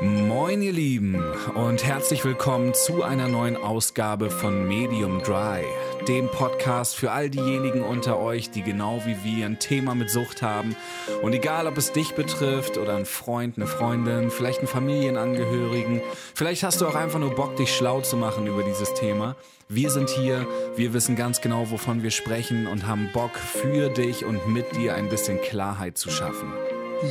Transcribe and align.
Moin 0.00 0.62
ihr 0.62 0.72
Lieben 0.72 1.20
und 1.56 1.84
herzlich 1.84 2.24
willkommen 2.24 2.72
zu 2.72 3.02
einer 3.02 3.26
neuen 3.26 3.56
Ausgabe 3.56 4.30
von 4.30 4.68
Medium 4.68 5.20
Dry, 5.24 5.64
dem 6.06 6.28
Podcast 6.28 6.94
für 6.94 7.10
all 7.10 7.28
diejenigen 7.30 7.82
unter 7.82 8.20
euch, 8.20 8.50
die 8.50 8.62
genau 8.62 9.02
wie 9.06 9.16
wir 9.24 9.46
ein 9.46 9.58
Thema 9.58 9.96
mit 9.96 10.08
Sucht 10.08 10.40
haben. 10.40 10.76
Und 11.22 11.32
egal, 11.32 11.66
ob 11.66 11.76
es 11.76 11.90
dich 11.90 12.14
betrifft 12.14 12.78
oder 12.78 12.94
ein 12.94 13.06
Freund, 13.06 13.56
eine 13.56 13.66
Freundin, 13.66 14.30
vielleicht 14.30 14.60
einen 14.60 14.68
Familienangehörigen, 14.68 16.00
vielleicht 16.32 16.62
hast 16.62 16.80
du 16.80 16.86
auch 16.86 16.94
einfach 16.94 17.18
nur 17.18 17.34
Bock, 17.34 17.56
dich 17.56 17.74
schlau 17.74 18.00
zu 18.00 18.16
machen 18.16 18.46
über 18.46 18.62
dieses 18.62 18.94
Thema. 18.94 19.34
Wir 19.68 19.90
sind 19.90 20.10
hier, 20.10 20.46
wir 20.76 20.92
wissen 20.92 21.16
ganz 21.16 21.40
genau, 21.40 21.72
wovon 21.72 22.04
wir 22.04 22.12
sprechen 22.12 22.68
und 22.68 22.86
haben 22.86 23.10
Bock 23.12 23.36
für 23.36 23.88
dich 23.88 24.24
und 24.24 24.46
mit 24.46 24.76
dir 24.76 24.94
ein 24.94 25.08
bisschen 25.08 25.40
Klarheit 25.40 25.98
zu 25.98 26.08
schaffen. 26.08 26.52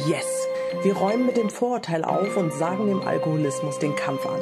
Yes! 0.08 0.48
Wir 0.84 0.96
räumen 0.96 1.26
mit 1.26 1.38
dem 1.38 1.50
Vorurteil 1.50 2.04
auf 2.04 2.36
und 2.38 2.54
sagen 2.54 2.88
dem 2.88 3.02
Alkoholismus 3.02 3.80
den 3.80 3.96
Kampf 3.96 4.26
an. 4.26 4.40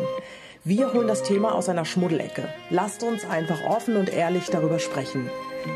Wir 0.64 0.92
holen 0.94 1.08
das 1.08 1.22
Thema 1.22 1.54
aus 1.54 1.70
einer 1.70 1.86
Schmuddelecke. 1.86 2.50
Lasst 2.72 3.04
uns 3.04 3.24
einfach 3.30 3.64
offen 3.70 3.96
und 3.98 4.12
ehrlich 4.12 4.48
darüber 4.50 4.80
sprechen. 4.80 5.30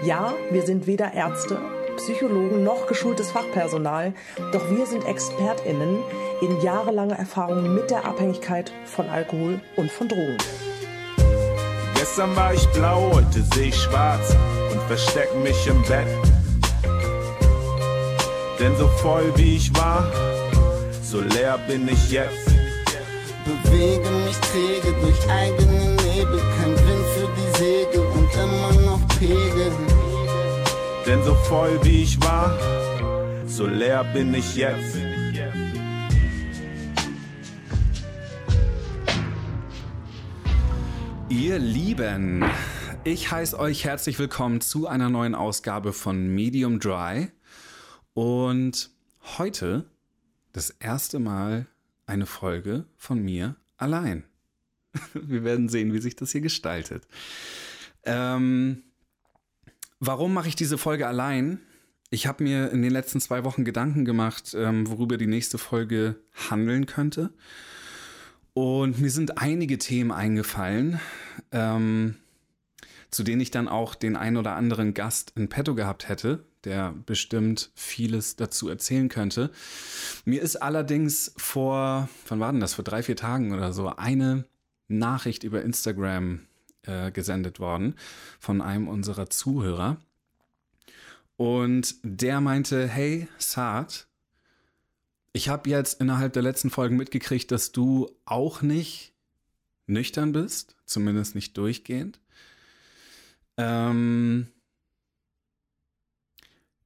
Ja, 0.03 0.33
wir 0.49 0.63
sind 0.63 0.87
weder 0.87 1.13
Ärzte, 1.13 1.59
Psychologen 1.97 2.63
noch 2.63 2.87
geschultes 2.87 3.29
Fachpersonal, 3.29 4.13
doch 4.51 4.69
wir 4.71 4.85
sind 4.85 5.05
ExpertInnen 5.05 5.99
in 6.41 6.61
jahrelanger 6.61 7.19
Erfahrung 7.19 7.75
mit 7.75 7.91
der 7.91 8.05
Abhängigkeit 8.05 8.71
von 8.85 9.07
Alkohol 9.09 9.59
und 9.75 9.91
von 9.91 10.07
Drogen. 10.07 10.37
Gestern 11.95 12.35
war 12.35 12.53
ich 12.53 12.65
blau, 12.69 13.11
heute 13.13 13.43
sehe 13.53 13.67
ich 13.67 13.75
schwarz 13.75 14.35
und 14.71 14.81
versteck 14.83 15.29
mich 15.43 15.67
im 15.67 15.83
Bett. 15.83 16.07
Denn 18.59 18.75
so 18.75 18.87
voll 18.87 19.31
wie 19.35 19.55
ich 19.55 19.75
war, 19.75 20.11
so 21.09 21.21
leer 21.21 21.57
bin 21.67 21.87
ich 21.87 22.11
jetzt. 22.11 22.45
Bewege 23.43 24.09
mich 24.11 24.37
träge 24.51 24.95
durch 25.01 25.27
eigene 25.27 25.95
Nebel, 25.95 26.39
kein 26.55 26.75
Wind 26.85 27.05
für 27.15 27.29
die 27.35 27.57
Segel 27.57 28.05
und 28.05 28.31
immer 28.35 28.81
noch 28.85 29.07
Pegel. 29.17 29.71
Denn 31.07 31.23
so 31.23 31.33
voll 31.33 31.79
wie 31.83 32.03
ich 32.03 32.21
war, 32.21 32.55
so 33.47 33.65
leer 33.65 34.03
bin 34.13 34.35
ich 34.35 34.55
jetzt. 34.55 34.97
Ihr 41.29 41.57
Lieben, 41.57 42.45
ich 43.03 43.31
heiße 43.31 43.57
euch 43.57 43.83
herzlich 43.83 44.19
willkommen 44.19 44.61
zu 44.61 44.85
einer 44.87 45.09
neuen 45.09 45.33
Ausgabe 45.33 45.91
von 45.91 46.27
Medium 46.27 46.79
Dry. 46.79 47.31
Und 48.13 48.91
heute 49.39 49.85
das 50.53 50.69
erste 50.69 51.19
Mal 51.19 51.67
eine 52.05 52.25
Folge 52.25 52.85
von 52.97 53.21
mir 53.23 53.55
allein. 53.77 54.23
Wir 55.13 55.43
werden 55.43 55.69
sehen, 55.69 55.93
wie 55.93 55.99
sich 55.99 56.15
das 56.15 56.31
hier 56.31 56.41
gestaltet. 56.41 57.07
Ähm, 58.03 58.83
warum 59.99 60.33
mache 60.33 60.47
ich 60.47 60.55
diese 60.55 60.77
Folge 60.77 61.07
allein? 61.07 61.59
Ich 62.09 62.25
habe 62.25 62.43
mir 62.43 62.71
in 62.71 62.81
den 62.81 62.91
letzten 62.91 63.21
zwei 63.21 63.43
Wochen 63.43 63.65
Gedanken 63.65 64.03
gemacht, 64.03 64.55
ähm, 64.57 64.89
worüber 64.89 65.17
die 65.17 65.27
nächste 65.27 65.59
Folge 65.59 66.15
handeln 66.49 66.87
könnte. 66.87 67.31
Und 68.53 68.99
mir 68.99 69.11
sind 69.11 69.37
einige 69.37 69.77
Themen 69.77 70.11
eingefallen, 70.11 70.99
ähm, 71.51 72.15
zu 73.11 73.23
denen 73.23 73.41
ich 73.41 73.51
dann 73.51 73.67
auch 73.67 73.93
den 73.93 74.15
ein 74.15 74.37
oder 74.37 74.55
anderen 74.55 74.95
Gast 74.95 75.33
in 75.35 75.49
petto 75.49 75.75
gehabt 75.75 76.09
hätte, 76.09 76.45
der 76.65 76.93
bestimmt 77.05 77.71
vieles 77.75 78.35
dazu 78.35 78.69
erzählen 78.69 79.09
könnte. 79.09 79.51
Mir 80.25 80.41
ist 80.41 80.57
allerdings 80.57 81.33
vor, 81.37 82.09
wann 82.27 82.39
war 82.39 82.51
denn 82.51 82.61
das, 82.61 82.73
vor 82.73 82.83
drei, 82.83 83.03
vier 83.03 83.15
Tagen 83.15 83.53
oder 83.53 83.73
so, 83.73 83.87
eine 83.87 84.45
Nachricht 84.87 85.43
über 85.43 85.61
Instagram 85.61 86.41
äh, 86.83 87.11
gesendet 87.11 87.59
worden 87.59 87.95
von 88.39 88.61
einem 88.61 88.87
unserer 88.87 89.29
Zuhörer. 89.29 89.97
Und 91.37 91.95
der 92.03 92.41
meinte, 92.41 92.87
hey, 92.87 93.29
Saad, 93.37 94.07
ich 95.31 95.47
habe 95.47 95.69
jetzt 95.69 96.01
innerhalb 96.01 96.33
der 96.33 96.41
letzten 96.41 96.69
Folgen 96.69 96.97
mitgekriegt, 96.97 97.51
dass 97.51 97.71
du 97.71 98.11
auch 98.25 98.61
nicht 98.61 99.13
nüchtern 99.87 100.33
bist, 100.33 100.75
zumindest 100.85 101.35
nicht 101.35 101.57
durchgehend. 101.57 102.19
Ähm 103.57 104.47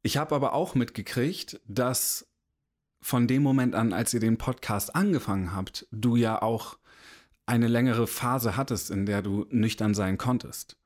ich 0.04 0.18
habe 0.18 0.36
aber 0.36 0.54
auch 0.54 0.76
mitgekriegt, 0.76 1.60
dass 1.68 2.28
von 3.02 3.28
dem 3.28 3.42
Moment 3.42 3.74
an, 3.74 3.94
als 3.94 4.14
ihr 4.14 4.20
den 4.20 4.38
Podcast 4.38 4.96
angefangen 4.96 5.56
habt, 5.56 5.88
du 5.92 6.16
ja 6.16 6.42
auch 6.42 6.78
eine 7.46 7.68
längere 7.68 8.08
Phase 8.08 8.56
hattest, 8.56 8.92
in 8.92 9.06
der 9.06 9.22
du 9.22 9.46
nüchtern 9.50 9.94
sein 9.94 10.18
konntest. 10.18 10.78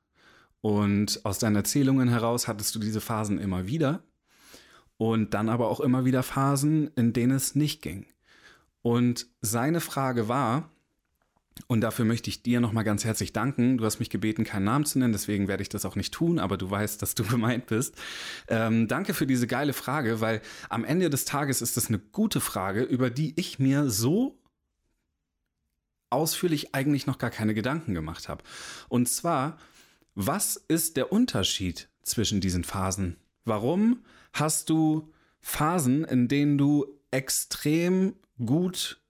Und 0.60 1.24
aus 1.24 1.38
deinen 1.38 1.56
Erzählungen 1.56 2.08
heraus 2.08 2.48
hattest 2.48 2.74
du 2.74 2.78
diese 2.78 3.00
Phasen 3.00 3.38
immer 3.38 3.66
wieder 3.66 4.02
und 4.96 5.34
dann 5.34 5.48
aber 5.48 5.68
auch 5.68 5.80
immer 5.80 6.04
wieder 6.04 6.22
Phasen, 6.22 6.90
in 6.96 7.12
denen 7.12 7.36
es 7.36 7.54
nicht 7.54 7.82
ging. 7.82 8.06
Und 8.82 9.26
seine 9.40 9.80
Frage 9.80 10.28
war, 10.28 10.70
und 11.66 11.80
dafür 11.80 12.04
möchte 12.04 12.30
ich 12.30 12.42
dir 12.42 12.60
nochmal 12.60 12.84
ganz 12.84 13.04
herzlich 13.04 13.32
danken. 13.32 13.78
Du 13.78 13.84
hast 13.84 13.98
mich 13.98 14.10
gebeten, 14.10 14.44
keinen 14.44 14.64
Namen 14.64 14.84
zu 14.84 14.98
nennen, 14.98 15.12
deswegen 15.12 15.48
werde 15.48 15.62
ich 15.62 15.68
das 15.68 15.84
auch 15.84 15.96
nicht 15.96 16.14
tun, 16.14 16.38
aber 16.38 16.56
du 16.56 16.70
weißt, 16.70 17.02
dass 17.02 17.14
du 17.14 17.24
gemeint 17.28 17.66
bist. 17.66 17.94
Ähm, 18.48 18.88
danke 18.88 19.14
für 19.14 19.26
diese 19.26 19.46
geile 19.46 19.72
Frage, 19.72 20.20
weil 20.20 20.40
am 20.68 20.84
Ende 20.84 21.10
des 21.10 21.24
Tages 21.24 21.62
ist 21.62 21.76
das 21.76 21.88
eine 21.88 21.98
gute 21.98 22.40
Frage, 22.40 22.82
über 22.82 23.10
die 23.10 23.32
ich 23.36 23.58
mir 23.58 23.90
so 23.90 24.38
ausführlich 26.10 26.74
eigentlich 26.74 27.06
noch 27.06 27.18
gar 27.18 27.30
keine 27.30 27.54
Gedanken 27.54 27.94
gemacht 27.94 28.28
habe. 28.28 28.42
Und 28.88 29.08
zwar, 29.08 29.58
was 30.14 30.56
ist 30.56 30.96
der 30.96 31.12
Unterschied 31.12 31.88
zwischen 32.02 32.40
diesen 32.40 32.64
Phasen? 32.64 33.16
Warum 33.44 34.04
hast 34.32 34.70
du 34.70 35.12
Phasen, 35.40 36.04
in 36.04 36.28
denen 36.28 36.58
du 36.58 36.86
extrem 37.10 38.16
gut 38.44 39.00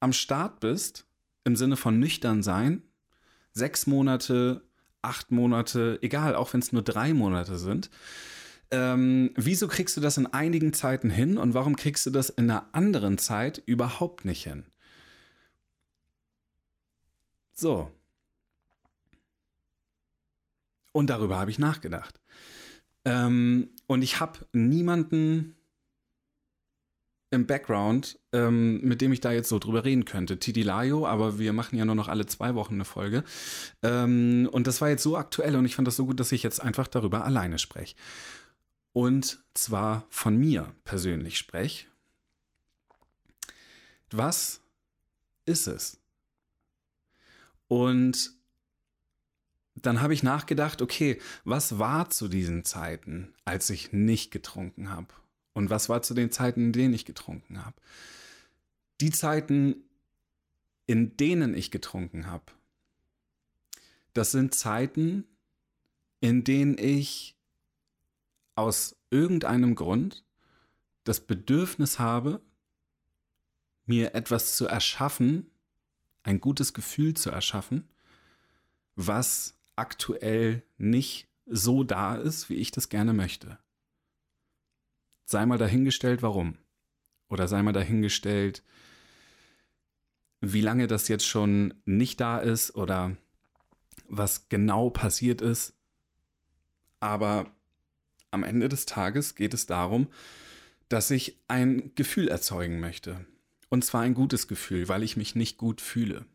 am 0.00 0.12
Start 0.12 0.60
bist, 0.60 1.06
im 1.44 1.56
Sinne 1.56 1.76
von 1.76 1.98
nüchtern 1.98 2.42
sein, 2.42 2.82
sechs 3.52 3.86
Monate, 3.86 4.62
acht 5.02 5.30
Monate, 5.30 5.98
egal, 6.02 6.34
auch 6.34 6.52
wenn 6.52 6.60
es 6.60 6.72
nur 6.72 6.82
drei 6.82 7.12
Monate 7.12 7.58
sind. 7.58 7.90
Ähm, 8.70 9.32
wieso 9.34 9.68
kriegst 9.68 9.96
du 9.96 10.00
das 10.00 10.16
in 10.16 10.26
einigen 10.26 10.72
Zeiten 10.72 11.10
hin 11.10 11.36
und 11.36 11.52
warum 11.52 11.76
kriegst 11.76 12.06
du 12.06 12.10
das 12.10 12.30
in 12.30 12.50
einer 12.50 12.68
anderen 12.72 13.18
Zeit 13.18 13.62
überhaupt 13.66 14.24
nicht 14.24 14.44
hin? 14.44 14.64
So. 17.52 17.90
Und 20.92 21.10
darüber 21.10 21.38
habe 21.38 21.50
ich 21.50 21.58
nachgedacht. 21.58 22.18
Ähm, 23.04 23.70
und 23.86 24.02
ich 24.02 24.20
habe 24.20 24.38
niemanden 24.52 25.54
im 27.32 27.46
Background, 27.46 28.20
ähm, 28.32 28.82
mit 28.82 29.00
dem 29.00 29.10
ich 29.10 29.20
da 29.20 29.32
jetzt 29.32 29.48
so 29.48 29.58
drüber 29.58 29.84
reden 29.84 30.04
könnte. 30.04 30.38
Tidilayo, 30.38 31.06
aber 31.06 31.38
wir 31.38 31.54
machen 31.54 31.78
ja 31.78 31.84
nur 31.86 31.94
noch 31.94 32.08
alle 32.08 32.26
zwei 32.26 32.54
Wochen 32.54 32.74
eine 32.74 32.84
Folge. 32.84 33.24
Ähm, 33.82 34.48
und 34.52 34.66
das 34.66 34.80
war 34.82 34.90
jetzt 34.90 35.02
so 35.02 35.16
aktuell 35.16 35.56
und 35.56 35.64
ich 35.64 35.74
fand 35.74 35.88
das 35.88 35.96
so 35.96 36.04
gut, 36.04 36.20
dass 36.20 36.30
ich 36.30 36.42
jetzt 36.42 36.60
einfach 36.60 36.86
darüber 36.86 37.24
alleine 37.24 37.58
spreche. 37.58 37.96
Und 38.92 39.42
zwar 39.54 40.04
von 40.10 40.36
mir 40.36 40.74
persönlich 40.84 41.38
spreche. 41.38 41.86
Was 44.10 44.60
ist 45.46 45.66
es? 45.66 45.98
Und 47.66 48.32
dann 49.74 50.02
habe 50.02 50.12
ich 50.12 50.22
nachgedacht, 50.22 50.82
okay, 50.82 51.18
was 51.44 51.78
war 51.78 52.10
zu 52.10 52.28
diesen 52.28 52.66
Zeiten, 52.66 53.32
als 53.46 53.70
ich 53.70 53.92
nicht 53.92 54.30
getrunken 54.30 54.90
habe? 54.90 55.08
Und 55.54 55.70
was 55.70 55.88
war 55.88 56.02
zu 56.02 56.14
den 56.14 56.30
Zeiten, 56.30 56.66
in 56.66 56.72
denen 56.72 56.94
ich 56.94 57.04
getrunken 57.04 57.64
habe? 57.64 57.76
Die 59.00 59.10
Zeiten, 59.10 59.84
in 60.86 61.16
denen 61.16 61.54
ich 61.54 61.70
getrunken 61.70 62.26
habe, 62.26 62.52
das 64.14 64.30
sind 64.30 64.54
Zeiten, 64.54 65.24
in 66.20 66.44
denen 66.44 66.76
ich 66.78 67.36
aus 68.54 68.96
irgendeinem 69.10 69.74
Grund 69.74 70.24
das 71.04 71.20
Bedürfnis 71.20 71.98
habe, 71.98 72.40
mir 73.86 74.14
etwas 74.14 74.56
zu 74.56 74.66
erschaffen, 74.66 75.50
ein 76.22 76.40
gutes 76.40 76.72
Gefühl 76.72 77.14
zu 77.14 77.30
erschaffen, 77.30 77.88
was 78.94 79.58
aktuell 79.74 80.62
nicht 80.78 81.28
so 81.46 81.82
da 81.82 82.14
ist, 82.14 82.48
wie 82.48 82.54
ich 82.54 82.70
das 82.70 82.88
gerne 82.88 83.12
möchte 83.12 83.58
sei 85.24 85.46
mal 85.46 85.58
dahingestellt, 85.58 86.22
warum. 86.22 86.58
Oder 87.28 87.48
sei 87.48 87.62
mal 87.62 87.72
dahingestellt, 87.72 88.62
wie 90.40 90.60
lange 90.60 90.86
das 90.86 91.08
jetzt 91.08 91.26
schon 91.26 91.74
nicht 91.84 92.20
da 92.20 92.38
ist 92.38 92.74
oder 92.74 93.16
was 94.08 94.48
genau 94.48 94.90
passiert 94.90 95.40
ist. 95.40 95.74
Aber 97.00 97.50
am 98.30 98.42
Ende 98.44 98.68
des 98.68 98.86
Tages 98.86 99.34
geht 99.34 99.54
es 99.54 99.66
darum, 99.66 100.08
dass 100.88 101.10
ich 101.10 101.38
ein 101.48 101.94
Gefühl 101.94 102.28
erzeugen 102.28 102.80
möchte. 102.80 103.24
Und 103.70 103.84
zwar 103.84 104.02
ein 104.02 104.14
gutes 104.14 104.48
Gefühl, 104.48 104.88
weil 104.88 105.02
ich 105.02 105.16
mich 105.16 105.34
nicht 105.34 105.56
gut 105.56 105.80
fühle. 105.80 106.26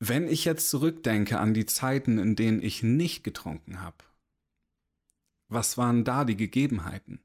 Wenn 0.00 0.28
ich 0.28 0.44
jetzt 0.44 0.68
zurückdenke 0.68 1.38
an 1.38 1.54
die 1.54 1.64
Zeiten, 1.64 2.18
in 2.18 2.36
denen 2.36 2.60
ich 2.60 2.82
nicht 2.82 3.24
getrunken 3.24 3.80
habe, 3.80 3.96
was 5.48 5.78
waren 5.78 6.04
da 6.04 6.24
die 6.24 6.36
Gegebenheiten? 6.36 7.20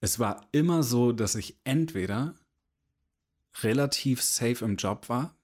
Es 0.00 0.18
war 0.18 0.46
immer 0.52 0.82
so, 0.82 1.12
dass 1.12 1.34
ich 1.34 1.56
entweder 1.64 2.34
relativ 3.62 4.22
safe 4.22 4.64
im 4.64 4.76
Job 4.76 5.08
war, 5.08 5.34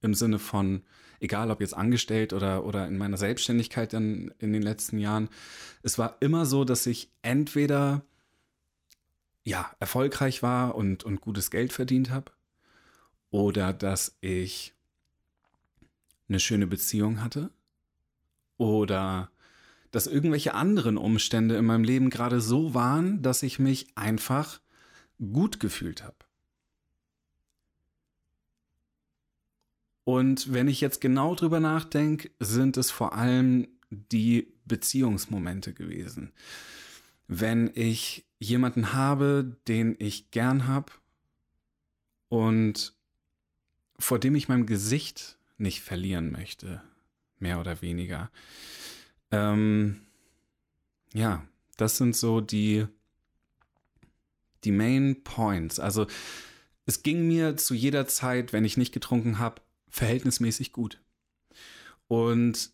im 0.00 0.14
Sinne 0.14 0.38
von, 0.38 0.82
egal 1.20 1.50
ob 1.50 1.60
jetzt 1.60 1.74
angestellt 1.74 2.32
oder, 2.32 2.64
oder 2.64 2.86
in 2.88 2.98
meiner 2.98 3.16
Selbstständigkeit 3.16 3.92
dann 3.92 4.32
in 4.38 4.52
den 4.52 4.62
letzten 4.62 4.98
Jahren, 4.98 5.28
es 5.82 5.98
war 5.98 6.16
immer 6.20 6.46
so, 6.46 6.64
dass 6.64 6.86
ich 6.86 7.10
entweder 7.22 8.02
ja, 9.44 9.70
erfolgreich 9.80 10.42
war 10.42 10.74
und, 10.74 11.04
und 11.04 11.20
gutes 11.20 11.50
Geld 11.50 11.72
verdient 11.72 12.10
habe 12.10 12.32
oder 13.30 13.72
dass 13.72 14.16
ich 14.20 14.74
eine 16.28 16.40
schöne 16.40 16.66
Beziehung 16.66 17.22
hatte 17.22 17.50
oder 18.56 19.30
dass 19.92 20.08
irgendwelche 20.08 20.54
anderen 20.54 20.96
Umstände 20.96 21.56
in 21.56 21.66
meinem 21.66 21.84
Leben 21.84 22.10
gerade 22.10 22.40
so 22.40 22.74
waren, 22.74 23.22
dass 23.22 23.44
ich 23.44 23.60
mich 23.60 23.86
einfach 23.94 24.60
gut 25.18 25.60
gefühlt 25.60 26.02
habe. 26.02 26.16
Und 30.04 30.52
wenn 30.52 30.66
ich 30.66 30.80
jetzt 30.80 31.00
genau 31.00 31.34
drüber 31.36 31.60
nachdenke, 31.60 32.30
sind 32.40 32.76
es 32.76 32.90
vor 32.90 33.14
allem 33.14 33.68
die 33.90 34.52
Beziehungsmomente 34.64 35.72
gewesen. 35.74 36.32
Wenn 37.28 37.70
ich 37.74 38.26
jemanden 38.40 38.94
habe, 38.94 39.56
den 39.68 39.94
ich 39.98 40.30
gern 40.32 40.66
habe 40.66 40.92
und 42.28 42.94
vor 43.98 44.18
dem 44.18 44.34
ich 44.34 44.48
mein 44.48 44.66
Gesicht 44.66 45.38
nicht 45.58 45.82
verlieren 45.82 46.32
möchte, 46.32 46.82
mehr 47.38 47.60
oder 47.60 47.82
weniger. 47.82 48.30
Ähm, 49.32 50.02
ja, 51.12 51.44
das 51.76 51.96
sind 51.96 52.14
so 52.14 52.40
die, 52.40 52.86
die 54.62 54.72
Main 54.72 55.24
Points. 55.24 55.80
Also 55.80 56.06
es 56.86 57.02
ging 57.02 57.26
mir 57.26 57.56
zu 57.56 57.74
jeder 57.74 58.06
Zeit, 58.06 58.52
wenn 58.52 58.64
ich 58.64 58.76
nicht 58.76 58.92
getrunken 58.92 59.38
habe, 59.38 59.62
verhältnismäßig 59.88 60.72
gut. 60.72 61.00
Und 62.08 62.72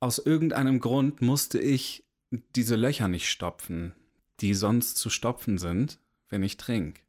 aus 0.00 0.18
irgendeinem 0.18 0.80
Grund 0.80 1.22
musste 1.22 1.58
ich 1.60 2.04
diese 2.30 2.76
Löcher 2.76 3.08
nicht 3.08 3.28
stopfen, 3.28 3.94
die 4.40 4.54
sonst 4.54 4.96
zu 4.96 5.08
stopfen 5.08 5.58
sind, 5.58 5.98
wenn 6.28 6.42
ich 6.42 6.56
trinke. 6.56 7.00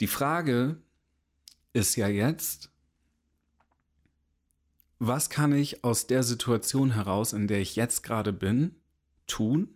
Die 0.00 0.06
Frage 0.06 0.80
ist 1.72 1.96
ja 1.96 2.08
jetzt, 2.08 2.70
was 4.98 5.30
kann 5.30 5.52
ich 5.52 5.84
aus 5.84 6.06
der 6.06 6.22
Situation 6.22 6.92
heraus, 6.92 7.32
in 7.32 7.46
der 7.46 7.60
ich 7.60 7.76
jetzt 7.76 8.02
gerade 8.02 8.32
bin, 8.32 8.74
tun, 9.26 9.68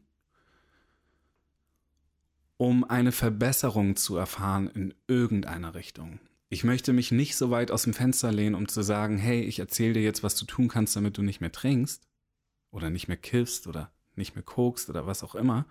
um 2.56 2.84
eine 2.84 3.12
Verbesserung 3.12 3.96
zu 3.96 4.16
erfahren 4.16 4.68
in 4.68 4.94
irgendeiner 5.06 5.74
Richtung. 5.74 6.20
Ich 6.48 6.64
möchte 6.64 6.92
mich 6.92 7.10
nicht 7.10 7.36
so 7.36 7.50
weit 7.50 7.70
aus 7.70 7.84
dem 7.84 7.94
Fenster 7.94 8.30
lehnen, 8.30 8.54
um 8.54 8.68
zu 8.68 8.82
sagen, 8.82 9.16
hey, 9.16 9.40
ich 9.40 9.58
erzähle 9.58 9.94
dir 9.94 10.02
jetzt, 10.02 10.22
was 10.22 10.34
du 10.34 10.44
tun 10.44 10.68
kannst, 10.68 10.94
damit 10.94 11.16
du 11.16 11.22
nicht 11.22 11.40
mehr 11.40 11.52
trinkst 11.52 12.06
oder 12.70 12.90
nicht 12.90 13.08
mehr 13.08 13.16
kiffst 13.16 13.66
oder 13.66 13.92
nicht 14.16 14.34
mehr 14.34 14.42
kokst 14.42 14.90
oder 14.90 15.06
was 15.06 15.22
auch 15.22 15.34
immer. 15.34 15.66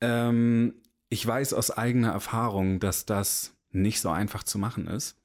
Ähm, 0.00 0.74
ich 1.08 1.26
weiß 1.26 1.54
aus 1.54 1.70
eigener 1.70 2.12
Erfahrung, 2.12 2.78
dass 2.78 3.04
das 3.04 3.54
nicht 3.70 4.00
so 4.00 4.10
einfach 4.10 4.44
zu 4.44 4.58
machen 4.58 4.86
ist. 4.86 5.16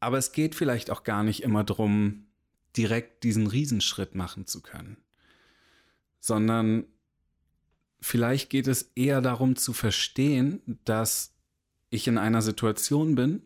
Aber 0.00 0.18
es 0.18 0.32
geht 0.32 0.54
vielleicht 0.54 0.90
auch 0.90 1.04
gar 1.04 1.22
nicht 1.22 1.42
immer 1.42 1.64
darum, 1.64 2.26
direkt 2.76 3.24
diesen 3.24 3.46
Riesenschritt 3.46 4.14
machen 4.14 4.46
zu 4.46 4.62
können 4.62 4.96
sondern 6.20 6.86
vielleicht 8.00 8.50
geht 8.50 8.66
es 8.66 8.92
eher 8.94 9.20
darum 9.20 9.56
zu 9.56 9.72
verstehen, 9.72 10.78
dass 10.84 11.34
ich 11.90 12.06
in 12.06 12.18
einer 12.18 12.42
Situation 12.42 13.14
bin, 13.14 13.42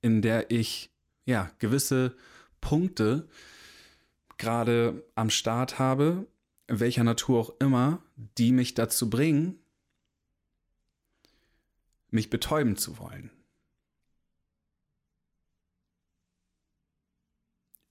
in 0.00 0.22
der 0.22 0.50
ich 0.50 0.90
ja 1.24 1.50
gewisse 1.58 2.16
Punkte 2.60 3.28
gerade 4.38 5.04
am 5.14 5.30
Start 5.30 5.78
habe, 5.78 6.26
welcher 6.66 7.04
Natur 7.04 7.40
auch 7.40 7.60
immer, 7.60 8.02
die 8.16 8.50
mich 8.50 8.74
dazu 8.74 9.10
bringen, 9.10 9.58
mich 12.10 12.30
betäuben 12.30 12.76
zu 12.76 12.98
wollen. 12.98 13.30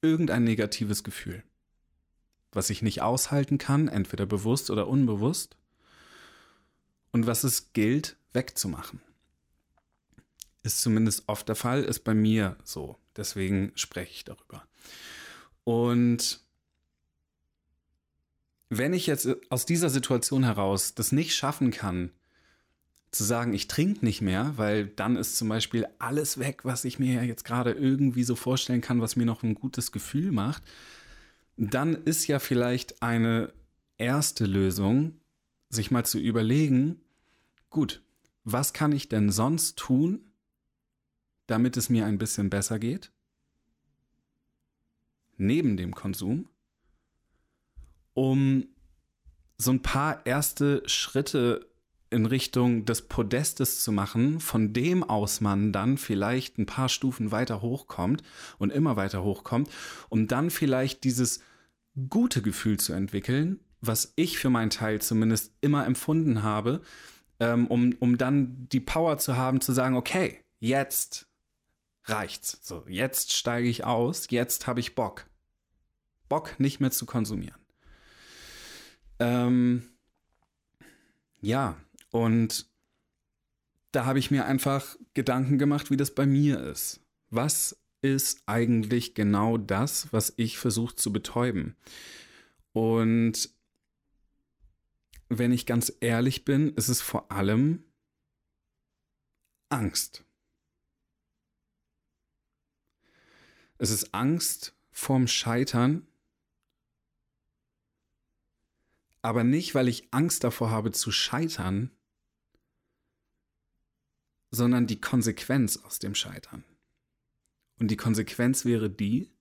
Irgendein 0.01 0.43
negatives 0.43 1.03
Gefühl 1.03 1.43
was 2.51 2.69
ich 2.69 2.81
nicht 2.81 3.01
aushalten 3.01 3.57
kann, 3.57 3.87
entweder 3.87 4.25
bewusst 4.25 4.69
oder 4.69 4.87
unbewusst, 4.87 5.57
und 7.11 7.27
was 7.27 7.43
es 7.43 7.73
gilt 7.73 8.17
wegzumachen. 8.33 9.01
Ist 10.63 10.81
zumindest 10.81 11.23
oft 11.27 11.47
der 11.49 11.55
Fall, 11.55 11.83
ist 11.83 12.01
bei 12.01 12.13
mir 12.13 12.57
so. 12.63 12.97
Deswegen 13.17 13.71
spreche 13.75 14.11
ich 14.11 14.23
darüber. 14.23 14.65
Und 15.63 16.39
wenn 18.69 18.93
ich 18.93 19.07
jetzt 19.07 19.27
aus 19.49 19.65
dieser 19.65 19.89
Situation 19.89 20.43
heraus 20.43 20.93
das 20.93 21.11
nicht 21.11 21.35
schaffen 21.35 21.71
kann, 21.71 22.11
zu 23.11 23.25
sagen, 23.25 23.53
ich 23.53 23.67
trinke 23.67 24.05
nicht 24.05 24.21
mehr, 24.21 24.53
weil 24.57 24.87
dann 24.87 25.17
ist 25.17 25.35
zum 25.35 25.49
Beispiel 25.49 25.85
alles 25.99 26.37
weg, 26.37 26.63
was 26.63 26.85
ich 26.85 26.97
mir 26.97 27.23
jetzt 27.25 27.43
gerade 27.43 27.71
irgendwie 27.71 28.23
so 28.23 28.35
vorstellen 28.35 28.81
kann, 28.81 29.01
was 29.01 29.17
mir 29.17 29.25
noch 29.25 29.43
ein 29.43 29.53
gutes 29.53 29.91
Gefühl 29.91 30.31
macht, 30.31 30.63
dann 31.57 31.93
ist 31.93 32.27
ja 32.27 32.39
vielleicht 32.39 33.03
eine 33.03 33.53
erste 33.97 34.45
Lösung, 34.45 35.19
sich 35.69 35.91
mal 35.91 36.05
zu 36.05 36.19
überlegen, 36.19 37.01
gut, 37.69 38.01
was 38.43 38.73
kann 38.73 38.93
ich 38.93 39.09
denn 39.09 39.29
sonst 39.29 39.77
tun, 39.77 40.31
damit 41.47 41.75
es 41.75 41.89
mir 41.89 42.05
ein 42.05 42.17
bisschen 42.17 42.49
besser 42.49 42.79
geht? 42.79 43.11
Neben 45.37 45.75
dem 45.75 45.93
Konsum, 45.93 46.47
um 48.13 48.67
so 49.57 49.71
ein 49.71 49.81
paar 49.81 50.25
erste 50.25 50.81
Schritte 50.87 51.70
in 52.11 52.25
Richtung 52.25 52.85
des 52.85 53.03
Podestes 53.03 53.81
zu 53.81 53.91
machen, 53.91 54.39
von 54.39 54.73
dem 54.73 55.03
aus 55.03 55.41
man 55.41 55.71
dann 55.71 55.97
vielleicht 55.97 56.57
ein 56.57 56.65
paar 56.65 56.89
Stufen 56.89 57.31
weiter 57.31 57.61
hochkommt 57.61 58.21
und 58.59 58.71
immer 58.71 58.97
weiter 58.97 59.23
hochkommt, 59.23 59.69
um 60.09 60.27
dann 60.27 60.49
vielleicht 60.49 61.03
dieses 61.03 61.41
gute 62.09 62.41
Gefühl 62.41 62.79
zu 62.79 62.93
entwickeln, 62.93 63.59
was 63.79 64.13
ich 64.15 64.37
für 64.37 64.49
meinen 64.49 64.69
Teil 64.69 65.01
zumindest 65.01 65.53
immer 65.61 65.85
empfunden 65.85 66.43
habe, 66.43 66.81
ähm, 67.39 67.67
um, 67.67 67.95
um 67.99 68.17
dann 68.17 68.67
die 68.69 68.79
Power 68.79 69.17
zu 69.17 69.35
haben, 69.37 69.61
zu 69.61 69.71
sagen, 69.71 69.95
okay, 69.95 70.43
jetzt 70.59 71.27
reicht's. 72.05 72.59
So, 72.61 72.85
jetzt 72.87 73.33
steige 73.33 73.67
ich 73.67 73.85
aus, 73.85 74.27
jetzt 74.29 74.67
habe 74.67 74.79
ich 74.79 74.95
Bock. 74.95 75.25
Bock 76.29 76.59
nicht 76.59 76.79
mehr 76.79 76.91
zu 76.91 77.05
konsumieren. 77.05 77.59
Ähm, 79.19 79.83
ja, 81.41 81.75
und 82.11 82.69
da 83.91 84.05
habe 84.05 84.19
ich 84.19 84.31
mir 84.31 84.45
einfach 84.45 84.95
Gedanken 85.13 85.57
gemacht, 85.57 85.91
wie 85.91 85.97
das 85.97 86.15
bei 86.15 86.25
mir 86.25 86.61
ist. 86.61 87.01
Was 87.29 87.77
ist 88.01 88.43
eigentlich 88.45 89.15
genau 89.15 89.57
das, 89.57 90.11
was 90.13 90.33
ich 90.37 90.57
versuche 90.57 90.95
zu 90.95 91.11
betäuben? 91.11 91.75
Und 92.73 93.49
wenn 95.29 95.51
ich 95.51 95.65
ganz 95.65 95.93
ehrlich 95.99 96.45
bin, 96.45 96.73
ist 96.73 96.89
es 96.89 97.01
vor 97.01 97.31
allem 97.31 97.85
Angst. 99.69 100.25
Es 103.77 103.89
ist 103.89 104.13
Angst 104.13 104.75
vorm 104.91 105.27
Scheitern, 105.27 106.05
aber 109.21 109.43
nicht, 109.43 109.73
weil 109.73 109.87
ich 109.87 110.13
Angst 110.13 110.43
davor 110.43 110.69
habe 110.69 110.91
zu 110.91 111.11
scheitern, 111.11 111.91
sondern 114.51 114.85
die 114.85 114.99
Konsequenz 114.99 115.77
aus 115.77 115.99
dem 115.99 116.13
Scheitern. 116.13 116.63
Und 117.79 117.89
die 117.89 117.97
Konsequenz 117.97 118.65
wäre 118.65 118.89
die, 118.89 119.31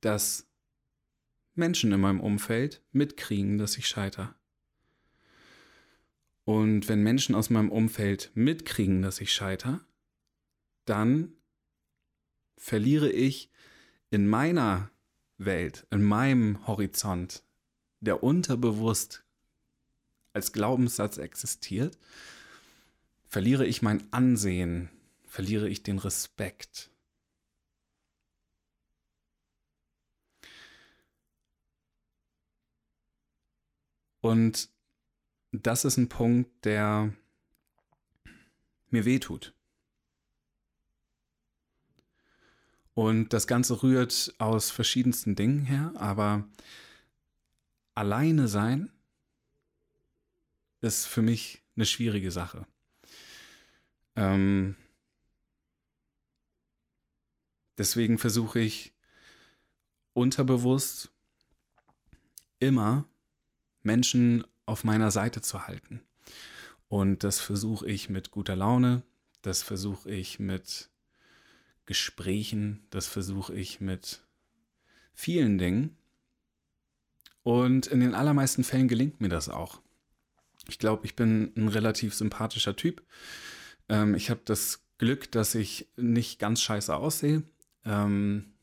dass 0.00 0.46
Menschen 1.54 1.92
in 1.92 2.00
meinem 2.00 2.20
Umfeld 2.20 2.82
mitkriegen, 2.92 3.58
dass 3.58 3.78
ich 3.78 3.86
scheitere. 3.86 4.34
Und 6.44 6.88
wenn 6.88 7.02
Menschen 7.02 7.34
aus 7.34 7.48
meinem 7.48 7.70
Umfeld 7.70 8.32
mitkriegen, 8.34 9.00
dass 9.00 9.20
ich 9.20 9.32
scheitere, 9.32 9.80
dann 10.84 11.32
verliere 12.58 13.10
ich 13.10 13.50
in 14.10 14.28
meiner 14.28 14.90
Welt, 15.38 15.86
in 15.90 16.02
meinem 16.02 16.66
Horizont, 16.66 17.42
der 18.00 18.22
unterbewusst 18.22 19.24
als 20.34 20.52
Glaubenssatz 20.52 21.16
existiert, 21.16 21.98
verliere 23.34 23.66
ich 23.66 23.82
mein 23.82 24.00
Ansehen, 24.12 24.90
verliere 25.26 25.68
ich 25.68 25.82
den 25.82 25.98
Respekt. 25.98 26.92
Und 34.20 34.68
das 35.50 35.84
ist 35.84 35.96
ein 35.96 36.08
Punkt, 36.08 36.64
der 36.64 37.12
mir 38.90 39.04
wehtut. 39.04 39.52
Und 42.94 43.32
das 43.32 43.48
Ganze 43.48 43.82
rührt 43.82 44.32
aus 44.38 44.70
verschiedensten 44.70 45.34
Dingen 45.34 45.64
her, 45.64 45.92
aber 45.96 46.48
alleine 47.96 48.46
sein 48.46 48.92
ist 50.82 51.06
für 51.06 51.22
mich 51.22 51.64
eine 51.74 51.84
schwierige 51.84 52.30
Sache. 52.30 52.68
Ähm 54.16 54.76
deswegen 57.78 58.18
versuche 58.18 58.60
ich 58.60 58.92
unterbewusst 60.12 61.10
immer 62.60 63.06
Menschen 63.82 64.44
auf 64.66 64.84
meiner 64.84 65.10
Seite 65.10 65.42
zu 65.42 65.66
halten. 65.66 66.00
Und 66.88 67.24
das 67.24 67.40
versuche 67.40 67.86
ich 67.88 68.08
mit 68.08 68.30
guter 68.30 68.56
Laune, 68.56 69.02
das 69.42 69.62
versuche 69.62 70.10
ich 70.10 70.38
mit 70.38 70.90
Gesprächen, 71.86 72.86
das 72.90 73.06
versuche 73.06 73.54
ich 73.54 73.80
mit 73.80 74.22
vielen 75.12 75.58
Dingen. 75.58 75.96
Und 77.42 77.86
in 77.88 78.00
den 78.00 78.14
allermeisten 78.14 78.64
Fällen 78.64 78.88
gelingt 78.88 79.20
mir 79.20 79.28
das 79.28 79.50
auch. 79.50 79.82
Ich 80.66 80.78
glaube, 80.78 81.04
ich 81.04 81.14
bin 81.14 81.52
ein 81.56 81.68
relativ 81.68 82.14
sympathischer 82.14 82.74
Typ. 82.74 83.02
Ähm, 83.88 84.14
ich 84.14 84.30
habe 84.30 84.40
das 84.44 84.84
Glück, 84.98 85.30
dass 85.32 85.54
ich 85.54 85.88
nicht 85.96 86.38
ganz 86.38 86.62
scheiße 86.62 86.94
aussehe. 86.94 87.42
Ähm, 87.84 88.54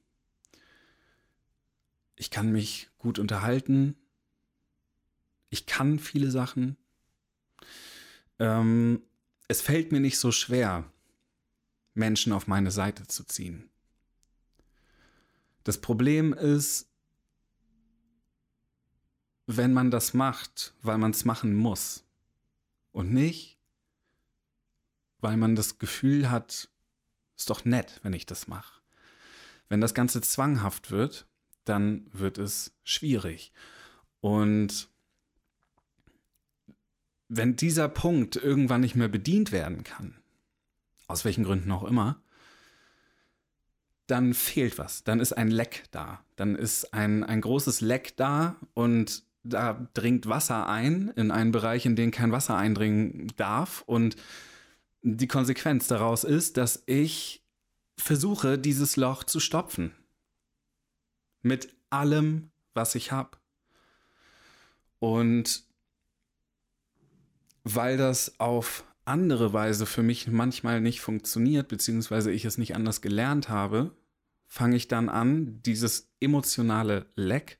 ich 2.16 2.32
kann 2.32 2.52
mich 2.52 2.90
gut 2.98 3.20
unterhalten. 3.20 3.96
Ich 5.50 5.66
kann 5.66 6.00
viele 6.00 6.32
Sachen. 6.32 6.78
Ähm, 8.40 9.02
es 9.48 9.62
fällt 9.62 9.92
mir 9.92 10.00
nicht 10.00 10.18
so 10.18 10.32
schwer, 10.32 10.90
Menschen 11.94 12.32
auf 12.32 12.48
meine 12.48 12.72
Seite 12.72 13.06
zu 13.08 13.24
ziehen. 13.26 13.70
Das 15.64 15.80
Problem 15.80 16.34
ist, 16.34 16.88
wenn 19.46 19.74
man 19.74 19.92
das 19.92 20.14
macht, 20.14 20.74
weil 20.82 20.98
man 20.98 21.12
es 21.12 21.26
machen 21.26 21.54
muss 21.54 22.06
und 22.92 23.12
nicht, 23.12 23.51
weil 25.22 25.38
man 25.38 25.56
das 25.56 25.80
Gefühl 25.80 26.30
hat, 26.30 26.70
ist 27.38 27.50
doch 27.50 27.66
nett, 27.66 28.00
wenn 28.04 28.14
ich 28.14 28.26
das 28.26 28.48
mache. 28.48 28.82
Wenn 29.70 29.82
das 29.82 29.94
Ganze 29.94 30.22
zwanghaft 30.22 30.92
wird, 30.92 31.26
dann 31.64 32.08
wird 32.12 32.38
es 32.38 32.74
schwierig. 32.84 33.54
Und 34.20 34.90
wenn 37.30 37.56
dieser 37.56 37.88
Punkt 37.88 38.36
irgendwann 38.36 38.82
nicht 38.82 38.96
mehr 38.96 39.08
bedient 39.08 39.52
werden 39.52 39.84
kann, 39.84 40.16
aus 41.08 41.24
welchen 41.24 41.44
Gründen 41.44 41.72
auch 41.72 41.84
immer, 41.84 42.22
dann 44.08 44.34
fehlt 44.34 44.78
was. 44.78 45.04
Dann 45.04 45.22
ist 45.22 45.34
ein 45.34 45.50
Leck 45.50 45.86
da. 45.92 46.24
Dann 46.36 46.56
ist 46.56 46.94
ein, 46.94 47.24
ein 47.24 47.40
großes 47.40 47.80
Leck 47.80 48.18
da 48.18 48.58
und 48.74 49.24
da 49.44 49.88
dringt 49.94 50.28
Wasser 50.28 50.68
ein 50.68 51.12
in 51.16 51.32
einen 51.32 51.52
Bereich, 51.52 51.86
in 51.86 51.96
den 51.96 52.12
kein 52.12 52.32
Wasser 52.32 52.58
eindringen 52.58 53.32
darf. 53.38 53.84
Und 53.86 54.18
die 55.02 55.28
Konsequenz 55.28 55.88
daraus 55.88 56.24
ist, 56.24 56.58
dass 56.58 56.84
ich 56.86 57.44
versuche, 57.98 58.58
dieses 58.58 58.98
Loch 58.98 59.24
zu 59.24 59.40
stopfen. 59.40 59.92
Mit 61.42 61.76
allem, 61.90 62.52
was 62.74 62.96
ich 62.96 63.12
habe. 63.12 63.38
Und 65.00 65.64
weil 67.64 67.98
das 67.98 68.40
auf 68.40 68.86
andere 69.06 69.54
Weise 69.54 69.86
für 69.86 70.04
mich 70.04 70.28
manchmal 70.28 70.82
nicht 70.82 71.02
funktioniert, 71.02 71.68
beziehungsweise 71.68 72.32
ich 72.32 72.46
es 72.46 72.58
nicht 72.58 72.76
anders 72.76 73.02
gelernt 73.02 73.50
habe, 73.50 73.96
fange 74.48 74.76
ich 74.76 74.88
dann 74.88 75.10
an, 75.10 75.62
dieses 75.64 76.12
emotionale 76.20 77.08
Leck 77.16 77.60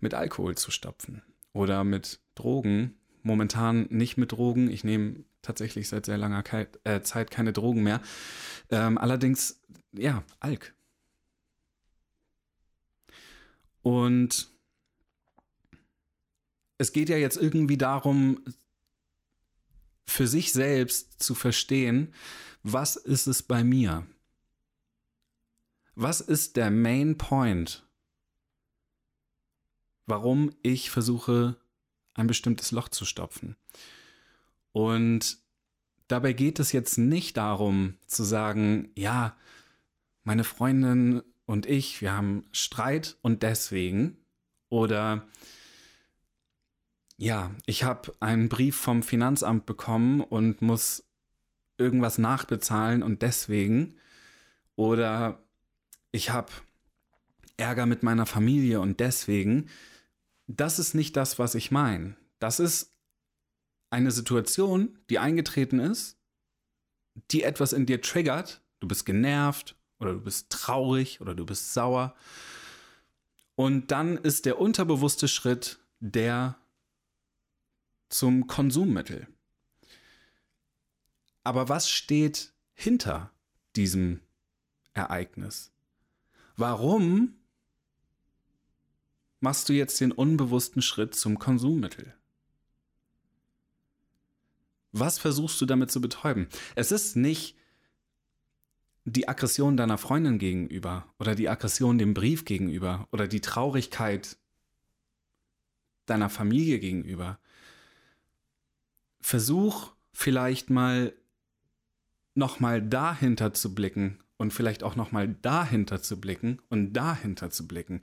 mit 0.00 0.14
Alkohol 0.14 0.56
zu 0.56 0.70
stopfen 0.70 1.22
oder 1.52 1.84
mit 1.84 2.20
Drogen. 2.34 2.94
Momentan 3.22 3.86
nicht 3.90 4.16
mit 4.16 4.32
Drogen. 4.32 4.70
Ich 4.70 4.84
nehme 4.84 5.24
tatsächlich 5.42 5.88
seit 5.88 6.06
sehr 6.06 6.18
langer 6.18 6.44
äh, 6.84 7.02
Zeit 7.02 7.30
keine 7.30 7.52
Drogen 7.52 7.82
mehr. 7.82 8.00
Ähm, 8.70 8.96
allerdings, 8.96 9.60
ja, 9.92 10.24
Alk. 10.40 10.74
Und 13.82 14.50
es 16.78 16.92
geht 16.92 17.08
ja 17.08 17.16
jetzt 17.16 17.36
irgendwie 17.36 17.76
darum, 17.76 18.42
für 20.06 20.26
sich 20.26 20.52
selbst 20.52 21.22
zu 21.22 21.34
verstehen, 21.34 22.14
was 22.62 22.96
ist 22.96 23.26
es 23.26 23.42
bei 23.42 23.64
mir? 23.64 24.06
Was 25.94 26.20
ist 26.20 26.56
der 26.56 26.70
Main 26.70 27.18
Point, 27.18 27.86
warum 30.06 30.54
ich 30.62 30.90
versuche, 30.90 31.56
ein 32.14 32.26
bestimmtes 32.26 32.70
Loch 32.70 32.88
zu 32.88 33.04
stopfen? 33.04 33.56
Und 34.72 35.38
dabei 36.08 36.32
geht 36.32 36.58
es 36.58 36.72
jetzt 36.72 36.98
nicht 36.98 37.36
darum 37.36 37.98
zu 38.06 38.24
sagen, 38.24 38.90
ja, 38.94 39.36
meine 40.24 40.44
Freundin 40.44 41.22
und 41.46 41.66
ich, 41.66 42.00
wir 42.00 42.12
haben 42.12 42.44
Streit 42.52 43.16
und 43.22 43.42
deswegen 43.42 44.16
oder 44.68 45.26
ja, 47.18 47.50
ich 47.66 47.84
habe 47.84 48.14
einen 48.20 48.48
Brief 48.48 48.74
vom 48.76 49.02
Finanzamt 49.02 49.66
bekommen 49.66 50.22
und 50.22 50.62
muss 50.62 51.04
irgendwas 51.76 52.18
nachbezahlen 52.18 53.02
und 53.02 53.22
deswegen. 53.22 53.96
Oder 54.76 55.42
ich 56.10 56.30
habe 56.30 56.50
Ärger 57.56 57.86
mit 57.86 58.02
meiner 58.02 58.26
Familie 58.26 58.80
und 58.80 58.98
deswegen. 59.00 59.68
Das 60.46 60.78
ist 60.78 60.94
nicht 60.94 61.16
das, 61.16 61.38
was 61.38 61.54
ich 61.54 61.70
meine. 61.70 62.16
Das 62.38 62.58
ist 62.58 62.91
eine 63.92 64.10
Situation, 64.10 64.98
die 65.10 65.18
eingetreten 65.18 65.78
ist, 65.78 66.16
die 67.30 67.42
etwas 67.42 67.72
in 67.72 67.84
dir 67.84 68.00
triggert. 68.00 68.62
Du 68.80 68.88
bist 68.88 69.04
genervt 69.04 69.76
oder 70.00 70.14
du 70.14 70.20
bist 70.20 70.50
traurig 70.50 71.20
oder 71.20 71.34
du 71.34 71.44
bist 71.44 71.74
sauer. 71.74 72.14
Und 73.54 73.90
dann 73.90 74.16
ist 74.16 74.46
der 74.46 74.58
unterbewusste 74.58 75.28
Schritt 75.28 75.78
der 76.00 76.56
zum 78.08 78.46
Konsummittel. 78.46 79.28
Aber 81.44 81.68
was 81.68 81.90
steht 81.90 82.52
hinter 82.72 83.30
diesem 83.76 84.20
Ereignis? 84.94 85.70
Warum 86.56 87.34
machst 89.40 89.68
du 89.68 89.74
jetzt 89.74 90.00
den 90.00 90.12
unbewussten 90.12 90.82
Schritt 90.82 91.14
zum 91.14 91.38
Konsummittel? 91.38 92.14
Was 94.92 95.18
versuchst 95.18 95.60
du 95.60 95.66
damit 95.66 95.90
zu 95.90 96.00
betäuben? 96.00 96.48
Es 96.74 96.92
ist 96.92 97.16
nicht 97.16 97.56
die 99.04 99.26
Aggression 99.26 99.76
deiner 99.76 99.98
Freundin 99.98 100.38
gegenüber 100.38 101.06
oder 101.18 101.34
die 101.34 101.48
Aggression 101.48 101.98
dem 101.98 102.14
Brief 102.14 102.44
gegenüber 102.44 103.08
oder 103.10 103.26
die 103.26 103.40
Traurigkeit 103.40 104.36
deiner 106.06 106.30
Familie 106.30 106.78
gegenüber 106.78 107.38
versuch 109.20 109.92
vielleicht 110.12 110.68
mal 110.68 111.14
nochmal 112.34 112.82
dahinter 112.82 113.54
zu 113.54 113.74
blicken 113.74 114.18
und 114.36 114.52
vielleicht 114.52 114.82
auch 114.82 114.96
nochmal 114.96 115.28
dahinter 115.28 116.02
zu 116.02 116.20
blicken 116.20 116.60
und 116.68 116.92
dahinter 116.92 117.50
zu 117.50 117.66
blicken. 117.66 118.02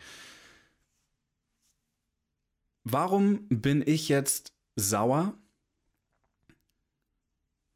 Warum 2.84 3.48
bin 3.50 3.84
ich 3.86 4.10
jetzt 4.10 4.54
sauer 4.76 5.38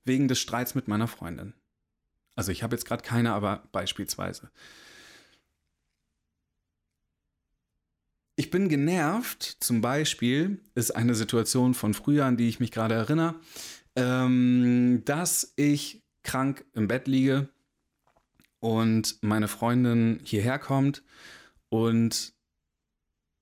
wegen 0.05 0.27
des 0.27 0.39
Streits 0.39 0.75
mit 0.75 0.87
meiner 0.87 1.07
Freundin? 1.07 1.53
Also 2.35 2.51
ich 2.51 2.63
habe 2.63 2.75
jetzt 2.75 2.85
gerade 2.85 3.03
keine, 3.03 3.33
aber 3.33 3.63
beispielsweise. 3.71 4.51
Ich 8.35 8.49
bin 8.49 8.67
genervt, 8.67 9.57
zum 9.59 9.81
Beispiel, 9.81 10.59
ist 10.73 10.91
eine 10.91 11.13
Situation 11.13 11.75
von 11.75 11.93
früher, 11.93 12.25
an 12.25 12.37
die 12.37 12.49
ich 12.49 12.59
mich 12.59 12.71
gerade 12.71 12.95
erinnere, 12.95 13.35
ähm, 13.95 15.03
dass 15.05 15.53
ich 15.55 16.03
krank 16.23 16.65
im 16.73 16.87
Bett 16.87 17.07
liege 17.07 17.49
und 18.59 19.21
meine 19.21 19.47
Freundin 19.47 20.19
hierher 20.23 20.57
kommt 20.57 21.03
und 21.69 22.33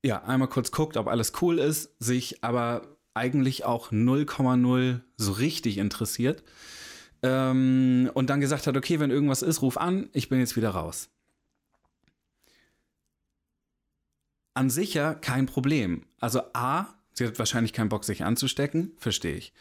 ja, 0.04 0.24
einmal 0.24 0.50
kurz 0.50 0.72
guckt, 0.72 0.98
ob 0.98 1.08
alles 1.08 1.32
cool 1.42 1.60
ist, 1.60 1.96
sich 2.00 2.44
aber 2.44 2.98
eigentlich 3.14 3.66
auch 3.66 3.92
0,0 3.92 5.02
so 5.18 5.32
richtig 5.32 5.78
interessiert. 5.78 6.44
Ähm, 7.24 8.10
und 8.14 8.30
dann 8.30 8.42
gesagt 8.42 8.68
hat, 8.68 8.78
okay, 8.78 9.00
wenn 9.00 9.12
irgendwas 9.12 9.42
ist, 9.42 9.62
ruf 9.62 9.78
an, 9.78 10.10
ich 10.14 10.30
bin 10.30 10.40
jetzt 10.40 10.56
wieder 10.56 10.72
raus. 10.72 11.10
An 14.54 14.70
sich 14.70 14.94
ja 14.94 15.14
kein 15.14 15.46
Problem. 15.46 16.04
Also 16.20 16.42
A, 16.54 16.88
sie 17.14 17.26
hat 17.26 17.40
wahrscheinlich 17.40 17.74
keinen 17.74 17.90
Bock, 17.90 18.04
sich 18.04 18.24
anzustecken, 18.24 18.92
verstehe 18.98 19.36
ich. 19.36 19.54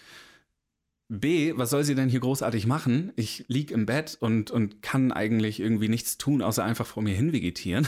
B, 1.09 1.53
was 1.57 1.71
soll 1.71 1.83
sie 1.83 1.97
denn 1.97 2.09
hier 2.09 2.21
großartig 2.21 2.67
machen? 2.67 3.13
Ich 3.17 3.45
lieg 3.49 3.73
im 3.73 3.85
Bett 3.85 4.17
und, 4.21 4.53
und 4.53 4.81
kann 4.81 5.11
eigentlich 5.11 5.59
irgendwie 5.59 5.89
nichts 5.89 6.19
tun, 6.19 6.41
außer 6.41 6.63
einfach 6.65 6.87
vor 6.87 7.03
mir 7.03 7.15
hin 7.15 7.33
vegetieren. 7.33 7.87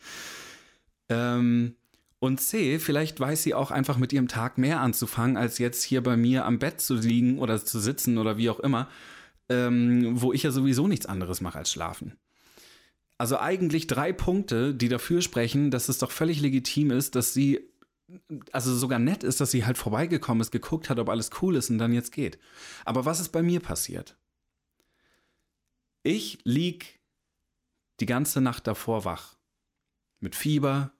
ähm, 1.08 1.74
und 2.22 2.40
C, 2.40 2.78
vielleicht 2.78 3.18
weiß 3.18 3.42
sie 3.42 3.52
auch 3.52 3.72
einfach 3.72 3.98
mit 3.98 4.12
ihrem 4.12 4.28
Tag 4.28 4.56
mehr 4.56 4.78
anzufangen, 4.78 5.36
als 5.36 5.58
jetzt 5.58 5.82
hier 5.82 6.04
bei 6.04 6.16
mir 6.16 6.44
am 6.44 6.60
Bett 6.60 6.80
zu 6.80 6.94
liegen 6.94 7.40
oder 7.40 7.64
zu 7.64 7.80
sitzen 7.80 8.16
oder 8.16 8.36
wie 8.36 8.48
auch 8.48 8.60
immer, 8.60 8.88
ähm, 9.48 10.20
wo 10.22 10.32
ich 10.32 10.44
ja 10.44 10.52
sowieso 10.52 10.86
nichts 10.86 11.06
anderes 11.06 11.40
mache 11.40 11.58
als 11.58 11.72
schlafen. 11.72 12.16
Also 13.18 13.40
eigentlich 13.40 13.88
drei 13.88 14.12
Punkte, 14.12 14.72
die 14.72 14.88
dafür 14.88 15.20
sprechen, 15.20 15.72
dass 15.72 15.88
es 15.88 15.98
doch 15.98 16.12
völlig 16.12 16.40
legitim 16.40 16.92
ist, 16.92 17.16
dass 17.16 17.34
sie 17.34 17.68
also 18.52 18.72
sogar 18.72 19.00
nett 19.00 19.24
ist, 19.24 19.40
dass 19.40 19.50
sie 19.50 19.66
halt 19.66 19.76
vorbeigekommen 19.76 20.42
ist, 20.42 20.52
geguckt 20.52 20.90
hat, 20.90 21.00
ob 21.00 21.08
alles 21.08 21.30
cool 21.42 21.56
ist 21.56 21.70
und 21.70 21.78
dann 21.78 21.92
jetzt 21.92 22.12
geht. 22.12 22.38
Aber 22.84 23.04
was 23.04 23.18
ist 23.18 23.30
bei 23.30 23.42
mir 23.42 23.58
passiert? 23.58 24.16
Ich 26.04 26.38
lieg 26.44 27.00
die 27.98 28.06
ganze 28.06 28.40
Nacht 28.40 28.68
davor 28.68 29.04
wach. 29.04 29.34
Mit 30.20 30.36
Fieber. 30.36 30.92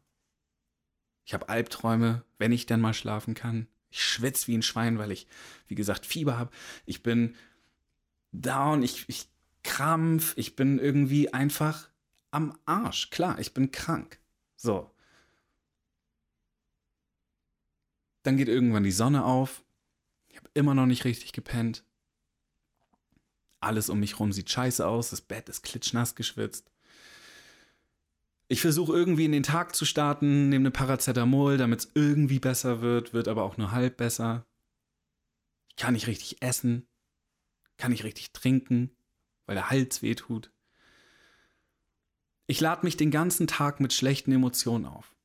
Ich 1.25 1.35
habe 1.35 1.49
Albträume, 1.49 2.25
wenn 2.39 2.53
ich 2.53 2.67
denn 2.67 2.81
mal 2.81 2.95
schlafen 2.95 3.35
kann. 3.35 3.69
Ich 3.91 4.03
schwitze 4.03 4.49
wie 4.49 4.57
ein 4.57 4.63
Schwein, 4.63 4.99
weil 4.99 5.13
ich, 5.13 5.27
wie 5.69 5.75
gesagt, 5.75 6.07
Fieber 6.07 6.39
habe. 6.39 6.51
Ich 6.87 7.03
bin 7.03 7.37
down, 8.33 8.83
ich, 8.83 9.05
ich 9.09 9.29
krampf, 9.63 10.33
ich 10.37 10.57
bin 10.57 10.79
irgendwie 10.79 11.33
einfach 11.33 11.89
am 12.31 12.59
Arsch. 12.65 13.11
Klar, 13.11 13.39
ich 13.39 13.55
bin 13.55 13.71
krank. 13.71 14.19
So. 14.57 14.91
Dann 18.23 18.37
geht 18.37 18.49
irgendwann 18.49 18.85
die 18.85 18.93
Sonne 18.93 19.25
auf. 19.25 19.63
Ich 20.29 20.37
habe 20.37 20.49
immer 20.55 20.75
noch 20.75 20.87
nicht 20.87 21.05
richtig 21.05 21.33
gepennt. 21.33 21.85
Alles 23.61 23.91
um 23.91 24.01
mich 24.01 24.19
rum 24.19 24.33
sieht 24.33 24.51
scheiße 24.51 24.87
aus. 24.87 25.11
Das 25.11 25.21
Bett 25.21 25.49
ist 25.49 25.63
klitschnass 25.63 26.15
geschwitzt. 26.15 26.72
Ich 28.49 28.61
versuche 28.61 28.93
irgendwie 28.93 29.25
in 29.25 29.33
den 29.33 29.43
Tag 29.43 29.75
zu 29.75 29.85
starten, 29.85 30.49
nehme 30.49 30.65
eine 30.65 30.71
Paracetamol, 30.71 31.57
damit 31.57 31.81
es 31.81 31.93
irgendwie 31.95 32.39
besser 32.39 32.83
wird, 32.83 33.15
wird 33.15 33.29
aber 33.29 33.45
auch 33.45 33.57
nur 33.57 33.73
halb 33.73 33.97
besser. 33.97 34.47
Ich 35.69 35.77
kann 35.77 35.95
nicht 35.95 36.07
richtig 36.07 36.43
essen, 36.43 36.87
kann 37.79 37.93
nicht 37.93 38.05
richtig 38.05 38.33
trinken, 38.33 38.91
weil 39.47 39.55
der 39.55 39.71
Hals 39.71 40.03
weh 40.03 40.15
tut. 40.15 40.53
Ich 42.47 42.61
lade 42.61 42.85
mich 42.85 42.97
den 42.97 43.11
ganzen 43.11 43.47
Tag 43.47 43.81
mit 43.81 43.93
schlechten 43.93 44.33
Emotionen 44.33 44.85
auf. 44.85 45.17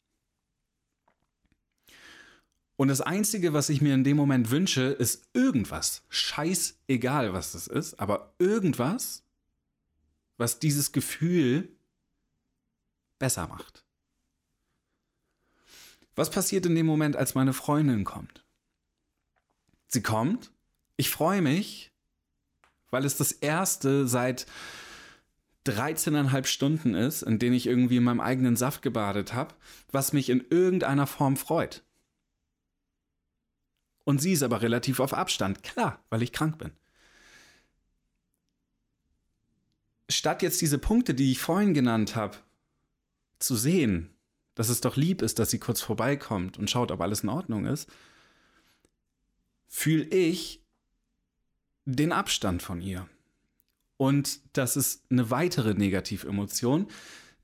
Und 2.78 2.90
das 2.90 3.02
Einzige, 3.02 3.54
was 3.54 3.70
ich 3.70 3.82
mir 3.82 3.96
in 3.96 4.04
dem 4.04 4.16
Moment 4.16 4.52
wünsche, 4.52 4.84
ist 4.84 5.28
irgendwas. 5.34 6.04
Scheißegal, 6.10 7.34
was 7.34 7.54
das 7.54 7.68
ist, 7.68 8.00
aber 8.00 8.34
irgendwas, 8.38 9.26
was 10.38 10.60
dieses 10.60 10.92
Gefühl 10.92 11.76
besser 13.20 13.48
macht. 13.48 13.84
Was 16.16 16.32
passiert 16.32 16.66
in 16.66 16.76
dem 16.76 16.86
Moment, 16.86 17.16
als 17.16 17.36
meine 17.36 17.54
Freundin 17.54 18.04
kommt? 18.04 18.44
Sie 19.88 20.02
kommt, 20.02 20.52
ich 20.98 21.10
freue 21.10 21.42
mich, 21.42 21.92
weil 22.90 23.06
es 23.06 23.18
das 23.18 23.32
erste 23.32 24.08
seit 24.08 24.48
13,5 25.66 26.46
Stunden 26.46 26.96
ist, 26.96 27.22
in 27.22 27.40
denen 27.40 27.56
ich 27.56 27.68
irgendwie 27.68 27.98
in 27.98 28.04
meinem 28.04 28.22
eigenen 28.22 28.56
Saft 28.56 28.82
gebadet 28.82 29.34
habe, 29.34 29.54
was 29.92 30.14
mich 30.14 30.30
in 30.30 30.46
irgendeiner 30.50 31.08
Form 31.08 31.38
freut. 31.38 31.84
Und 34.06 34.22
sie 34.22 34.32
ist 34.32 34.44
aber 34.44 34.62
relativ 34.62 35.00
auf 35.00 35.14
Abstand. 35.14 35.64
Klar, 35.64 36.02
weil 36.10 36.24
ich 36.24 36.32
krank 36.32 36.58
bin. 36.58 36.72
Statt 40.10 40.42
jetzt 40.42 40.62
diese 40.62 40.78
Punkte, 40.78 41.14
die 41.14 41.32
ich 41.32 41.42
vorhin 41.42 41.74
genannt 41.74 42.16
habe, 42.16 42.38
zu 43.40 43.56
sehen, 43.56 44.16
dass 44.56 44.70
es 44.70 44.82
doch 44.82 44.96
lieb 44.96 45.22
ist, 45.22 45.40
dass 45.40 45.52
sie 45.52 45.60
kurz 45.60 45.82
vorbeikommt 45.82 46.58
und 46.58 46.70
schaut, 46.70 46.92
ob 46.92 47.02
alles 47.02 47.22
in 47.22 47.30
Ordnung 47.30 47.66
ist, 47.66 47.90
fühle 49.68 50.06
ich 50.06 50.64
den 51.86 52.12
Abstand 52.12 52.64
von 52.64 52.82
ihr. 52.82 53.08
Und 53.98 54.40
das 54.54 54.78
ist 54.78 55.04
eine 55.10 55.30
weitere 55.32 55.74
Negativemotion, 55.74 56.88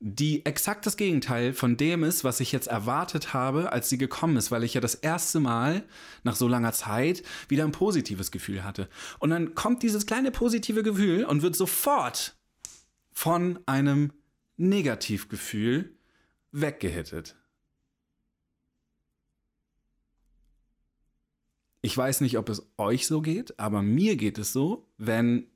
die 0.00 0.44
exakt 0.44 0.86
das 0.86 0.96
Gegenteil 0.96 1.54
von 1.54 1.76
dem 1.76 2.04
ist, 2.04 2.24
was 2.24 2.40
ich 2.40 2.52
jetzt 2.52 2.66
erwartet 2.66 3.32
habe, 3.32 3.72
als 3.72 3.88
sie 3.88 3.96
gekommen 3.96 4.36
ist, 4.36 4.50
weil 4.50 4.62
ich 4.62 4.74
ja 4.74 4.80
das 4.80 4.94
erste 4.94 5.40
Mal 5.40 5.84
nach 6.24 6.36
so 6.36 6.46
langer 6.46 6.72
Zeit 6.72 7.22
wieder 7.48 7.64
ein 7.64 7.72
positives 7.72 8.30
Gefühl 8.30 8.64
hatte. 8.64 8.88
Und 9.18 9.30
dann 9.30 9.54
kommt 9.54 9.82
dieses 9.82 10.04
kleine 10.04 10.30
positive 10.30 10.82
Gefühl 10.82 11.24
und 11.24 11.42
wird 11.42 11.56
sofort 11.56 12.36
von 13.12 13.58
einem 13.66 14.12
Negativgefühl 14.56 15.96
weggehittet. 16.52 17.36
Ich 21.82 21.96
weiß 21.96 22.22
nicht, 22.22 22.38
ob 22.38 22.48
es 22.48 22.66
euch 22.78 23.06
so 23.06 23.20
geht, 23.20 23.58
aber 23.58 23.82
mir 23.82 24.16
geht 24.16 24.38
es 24.38 24.52
so, 24.52 24.88
wenn 24.96 25.50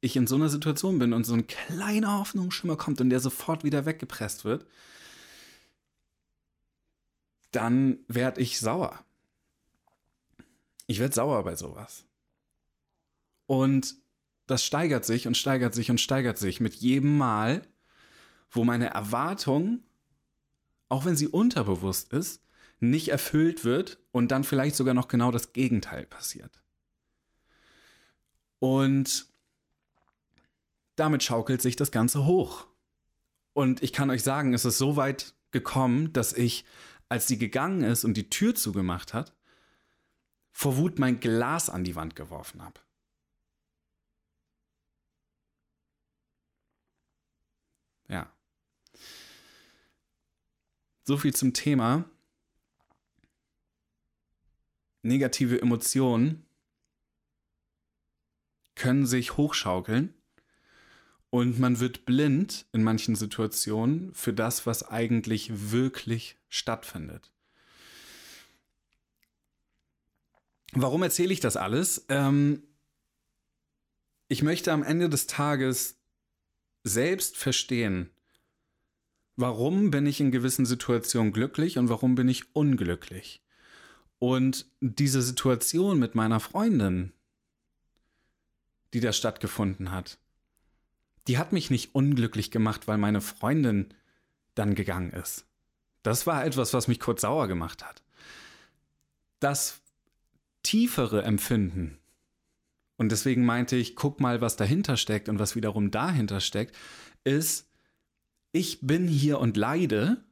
ich 0.00 0.16
in 0.16 0.26
so 0.26 0.36
einer 0.36 0.48
Situation 0.48 0.98
bin 0.98 1.12
und 1.12 1.24
so 1.24 1.34
ein 1.34 1.46
kleiner 1.46 2.18
Hoffnungsschimmer 2.18 2.76
kommt 2.76 3.00
und 3.00 3.10
der 3.10 3.20
sofort 3.20 3.64
wieder 3.64 3.84
weggepresst 3.84 4.44
wird, 4.44 4.66
dann 7.50 7.98
werde 8.08 8.40
ich 8.40 8.58
sauer. 8.60 9.04
Ich 10.86 11.00
werde 11.00 11.14
sauer 11.14 11.44
bei 11.44 11.54
sowas. 11.54 12.04
Und 13.46 13.96
das 14.50 14.64
steigert 14.64 15.04
sich 15.04 15.26
und 15.26 15.36
steigert 15.36 15.74
sich 15.74 15.90
und 15.90 16.00
steigert 16.00 16.38
sich 16.38 16.60
mit 16.60 16.74
jedem 16.74 17.16
Mal, 17.16 17.62
wo 18.50 18.64
meine 18.64 18.90
Erwartung, 18.90 19.84
auch 20.88 21.04
wenn 21.04 21.16
sie 21.16 21.28
unterbewusst 21.28 22.12
ist, 22.12 22.42
nicht 22.80 23.08
erfüllt 23.08 23.64
wird 23.64 23.98
und 24.10 24.32
dann 24.32 24.42
vielleicht 24.42 24.74
sogar 24.74 24.94
noch 24.94 25.08
genau 25.08 25.30
das 25.30 25.52
Gegenteil 25.52 26.06
passiert. 26.06 26.60
Und 28.58 29.26
damit 30.96 31.22
schaukelt 31.22 31.62
sich 31.62 31.76
das 31.76 31.90
Ganze 31.92 32.26
hoch. 32.26 32.66
Und 33.52 33.82
ich 33.82 33.92
kann 33.92 34.10
euch 34.10 34.22
sagen, 34.22 34.52
es 34.52 34.64
ist 34.64 34.78
so 34.78 34.96
weit 34.96 35.34
gekommen, 35.50 36.12
dass 36.12 36.32
ich, 36.32 36.64
als 37.08 37.26
sie 37.26 37.38
gegangen 37.38 37.82
ist 37.82 38.04
und 38.04 38.14
die 38.14 38.30
Tür 38.30 38.54
zugemacht 38.54 39.14
hat, 39.14 39.34
vor 40.52 40.76
Wut 40.76 40.98
mein 40.98 41.20
Glas 41.20 41.70
an 41.70 41.84
die 41.84 41.94
Wand 41.96 42.16
geworfen 42.16 42.62
habe. 42.62 42.80
Ja. 48.10 48.30
So 51.04 51.16
viel 51.16 51.32
zum 51.32 51.54
Thema 51.54 52.04
negative 55.02 55.60
Emotionen 55.62 56.44
können 58.74 59.06
sich 59.06 59.36
hochschaukeln 59.36 60.12
und 61.30 61.58
man 61.58 61.80
wird 61.80 62.04
blind 62.04 62.66
in 62.72 62.82
manchen 62.82 63.14
Situationen 63.14 64.12
für 64.14 64.32
das, 64.32 64.66
was 64.66 64.82
eigentlich 64.82 65.70
wirklich 65.70 66.36
stattfindet. 66.48 67.30
Warum 70.72 71.02
erzähle 71.02 71.32
ich 71.32 71.40
das 71.40 71.56
alles? 71.56 72.04
Ähm, 72.08 72.62
ich 74.28 74.42
möchte 74.42 74.72
am 74.72 74.82
Ende 74.82 75.08
des 75.08 75.26
Tages 75.26 75.99
selbst 76.82 77.36
verstehen, 77.36 78.10
warum 79.36 79.90
bin 79.90 80.06
ich 80.06 80.20
in 80.20 80.30
gewissen 80.30 80.66
Situationen 80.66 81.32
glücklich 81.32 81.78
und 81.78 81.88
warum 81.88 82.14
bin 82.14 82.28
ich 82.28 82.54
unglücklich. 82.54 83.42
Und 84.18 84.66
diese 84.80 85.22
Situation 85.22 85.98
mit 85.98 86.14
meiner 86.14 86.40
Freundin, 86.40 87.12
die 88.92 89.00
da 89.00 89.12
stattgefunden 89.12 89.92
hat, 89.92 90.18
die 91.26 91.38
hat 91.38 91.52
mich 91.52 91.70
nicht 91.70 91.94
unglücklich 91.94 92.50
gemacht, 92.50 92.88
weil 92.88 92.98
meine 92.98 93.20
Freundin 93.20 93.94
dann 94.54 94.74
gegangen 94.74 95.12
ist. 95.12 95.46
Das 96.02 96.26
war 96.26 96.44
etwas, 96.44 96.74
was 96.74 96.88
mich 96.88 97.00
kurz 97.00 97.22
sauer 97.22 97.46
gemacht 97.46 97.84
hat. 97.84 98.02
Das 99.38 99.80
tiefere 100.62 101.22
Empfinden 101.22 101.99
und 103.00 103.10
deswegen 103.10 103.46
meinte 103.46 103.76
ich, 103.76 103.96
guck 103.96 104.20
mal, 104.20 104.42
was 104.42 104.56
dahinter 104.56 104.98
steckt 104.98 105.30
und 105.30 105.38
was 105.38 105.56
wiederum 105.56 105.90
dahinter 105.90 106.38
steckt, 106.38 106.76
ist, 107.24 107.66
ich 108.52 108.80
bin 108.82 109.08
hier 109.08 109.38
und 109.38 109.56
leide 109.56 110.22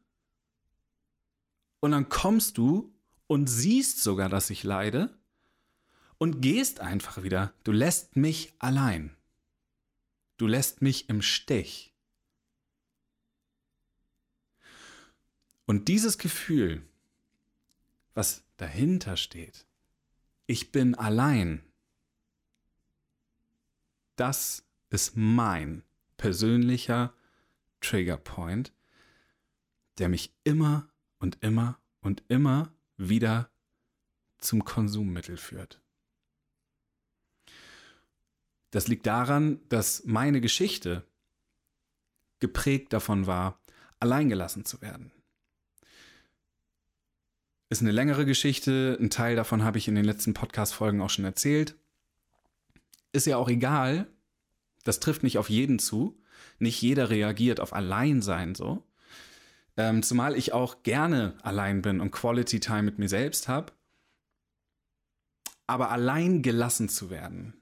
und 1.80 1.92
dann 1.92 2.10
kommst 2.10 2.58
du 2.58 2.92
und 3.26 3.46
siehst 3.46 4.02
sogar, 4.02 4.28
dass 4.28 4.50
ich 4.50 4.64
leide 4.64 5.18
und 6.18 6.42
gehst 6.42 6.80
einfach 6.80 7.22
wieder. 7.22 7.54
Du 7.64 7.72
lässt 7.72 8.16
mich 8.16 8.52
allein. 8.58 9.16
Du 10.36 10.46
lässt 10.46 10.82
mich 10.82 11.08
im 11.08 11.22
Stich. 11.22 11.94
Und 15.64 15.88
dieses 15.88 16.18
Gefühl, 16.18 16.82
was 18.12 18.42
dahinter 18.58 19.16
steht, 19.16 19.64
ich 20.46 20.70
bin 20.70 20.94
allein, 20.94 21.62
das 24.18 24.64
ist 24.90 25.16
mein 25.16 25.82
persönlicher 26.16 27.14
Triggerpoint, 27.80 28.72
der 29.98 30.08
mich 30.08 30.34
immer 30.44 30.88
und 31.18 31.38
immer 31.40 31.78
und 32.00 32.22
immer 32.28 32.72
wieder 32.96 33.50
zum 34.38 34.64
Konsummittel 34.64 35.36
führt. 35.36 35.80
Das 38.70 38.88
liegt 38.88 39.06
daran, 39.06 39.60
dass 39.68 40.04
meine 40.04 40.40
Geschichte 40.40 41.04
geprägt 42.38 42.92
davon 42.92 43.26
war, 43.26 43.60
alleingelassen 43.98 44.64
zu 44.64 44.80
werden. 44.82 45.10
Ist 47.70 47.82
eine 47.82 47.92
längere 47.92 48.24
Geschichte, 48.24 48.96
ein 49.00 49.10
Teil 49.10 49.36
davon 49.36 49.62
habe 49.62 49.78
ich 49.78 49.88
in 49.88 49.94
den 49.94 50.04
letzten 50.04 50.34
Podcast-Folgen 50.34 51.00
auch 51.00 51.10
schon 51.10 51.24
erzählt. 51.24 51.76
Ist 53.12 53.26
ja 53.26 53.36
auch 53.36 53.48
egal, 53.48 54.06
das 54.84 55.00
trifft 55.00 55.22
nicht 55.22 55.38
auf 55.38 55.50
jeden 55.50 55.78
zu. 55.78 56.20
Nicht 56.58 56.80
jeder 56.80 57.10
reagiert 57.10 57.60
auf 57.60 57.72
Alleinsein 57.72 58.54
so. 58.54 58.86
Ähm, 59.76 60.02
zumal 60.02 60.36
ich 60.36 60.52
auch 60.52 60.82
gerne 60.82 61.36
allein 61.42 61.82
bin 61.82 62.00
und 62.00 62.10
Quality 62.10 62.58
Time 62.60 62.82
mit 62.82 62.98
mir 62.98 63.08
selbst 63.08 63.48
habe. 63.48 63.72
Aber 65.66 65.90
allein 65.90 66.42
gelassen 66.42 66.88
zu 66.88 67.10
werden, 67.10 67.54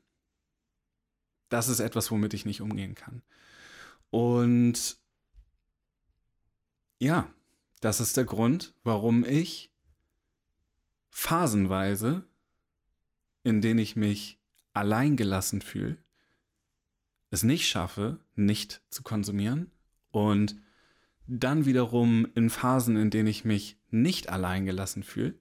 das 1.49 1.69
ist 1.69 1.81
etwas, 1.81 2.11
womit 2.11 2.33
ich 2.35 2.47
nicht 2.47 2.61
umgehen 2.61 2.95
kann. 2.95 3.23
Und 4.11 4.99
ja, 6.99 7.29
das 7.81 8.01
ist 8.01 8.17
der 8.17 8.25
Grund, 8.25 8.75
warum 8.83 9.25
ich 9.25 9.73
phasenweise, 11.11 12.25
in 13.43 13.61
denen 13.61 13.79
ich 13.79 13.97
mich 13.97 14.39
allein 14.77 15.17
gelassen 15.17 15.63
fühle, 15.63 15.97
es 17.31 17.43
nicht 17.43 17.67
schaffe, 17.67 18.21
nicht 18.35 18.83
zu 18.91 19.03
konsumieren 19.03 19.71
und 20.11 20.57
dann 21.27 21.65
wiederum 21.65 22.29
in 22.35 22.51
Phasen, 22.51 22.97
in 22.97 23.11
denen 23.11 23.27
ich 23.27 23.45
mich 23.45 23.79
nicht 23.91 24.29
allein 24.29 24.65
gelassen 24.65 25.03
fühle, 25.03 25.35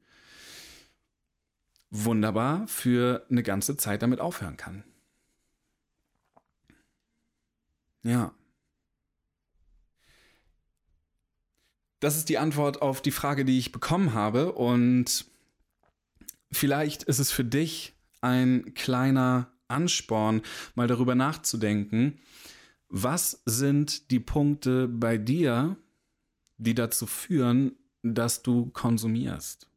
wunderbar 1.89 2.67
für 2.67 3.25
eine 3.29 3.43
ganze 3.43 3.77
Zeit 3.77 4.01
damit 4.01 4.19
aufhören 4.19 4.57
kann. 4.57 4.83
Ja. 8.03 8.33
Das 11.99 12.17
ist 12.17 12.29
die 12.29 12.37
Antwort 12.37 12.81
auf 12.81 13.01
die 13.01 13.11
Frage, 13.11 13.45
die 13.45 13.57
ich 13.57 13.71
bekommen 13.71 14.13
habe. 14.13 14.53
Und 14.53 15.25
vielleicht 16.51 17.03
ist 17.03 17.19
es 17.19 17.31
für 17.31 17.45
dich 17.45 17.94
ein 18.25 18.73
kleiner 18.73 19.51
Ansporn, 19.67 20.41
mal 20.75 20.87
darüber 20.87 21.15
nachzudenken, 21.15 22.19
was 22.89 23.41
sind 23.45 24.11
die 24.11 24.19
Punkte 24.19 24.87
bei 24.87 25.17
dir, 25.17 25.77
die 26.57 26.75
dazu 26.75 27.07
führen, 27.07 27.73
dass 28.03 28.43
du 28.43 28.67
konsumierst? 28.67 29.69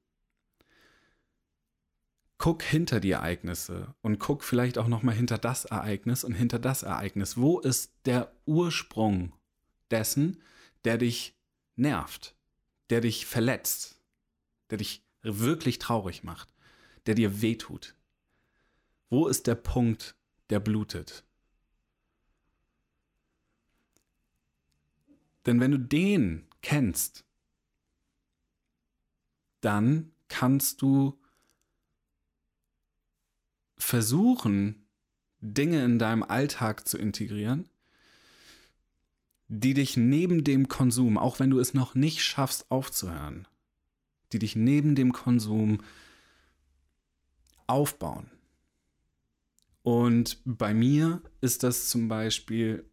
guck 2.39 2.63
hinter 2.63 3.01
die 3.01 3.11
Ereignisse 3.11 3.95
und 4.01 4.19
guck 4.19 4.45
vielleicht 4.45 4.79
auch 4.79 4.87
noch 4.87 5.03
mal 5.03 5.15
hinter 5.15 5.39
das 5.39 5.65
Ereignis 5.65 6.25
und 6.25 6.35
hinter 6.35 6.59
das 6.59 6.85
Ereignis. 6.85 7.37
Wo 7.37 7.59
ist 7.59 7.93
der 8.07 8.33
Ursprung 8.47 9.33
dessen, 9.91 10.41
der 10.85 10.99
dich 10.99 11.37
nervt, 11.77 12.37
der 12.91 13.01
dich 13.01 13.27
verletzt, 13.27 14.01
der 14.71 14.79
dich 14.79 15.05
wirklich 15.23 15.79
traurig 15.79 16.23
macht, 16.23 16.55
der 17.07 17.17
dir 17.17 17.43
wehtut? 17.43 17.95
Wo 19.11 19.27
ist 19.27 19.47
der 19.47 19.55
Punkt, 19.55 20.17
der 20.51 20.61
blutet? 20.61 21.25
Denn 25.47 25.61
wenn 25.61 25.71
du 25.71 25.79
den 25.79 26.47
kennst, 26.61 27.25
dann 29.61 30.13
kannst 30.29 30.83
du 30.83 31.19
versuchen, 33.79 34.87
Dinge 35.41 35.85
in 35.85 35.99
deinem 35.99 36.23
Alltag 36.23 36.87
zu 36.87 36.99
integrieren, 36.99 37.69
die 39.49 39.73
dich 39.73 39.97
neben 39.97 40.45
dem 40.45 40.69
Konsum, 40.69 41.17
auch 41.17 41.39
wenn 41.39 41.51
du 41.51 41.59
es 41.59 41.73
noch 41.73 41.95
nicht 41.95 42.23
schaffst 42.23 42.71
aufzuhören, 42.71 43.49
die 44.33 44.39
dich 44.39 44.57
neben 44.57 44.95
dem 44.95 45.13
Konsum 45.13 45.83
aufbauen. 47.67 48.31
Und 49.89 50.43
bei 50.45 50.75
mir 50.75 51.23
ist 51.41 51.63
das 51.63 51.89
zum 51.89 52.09
Beispiel, 52.09 52.85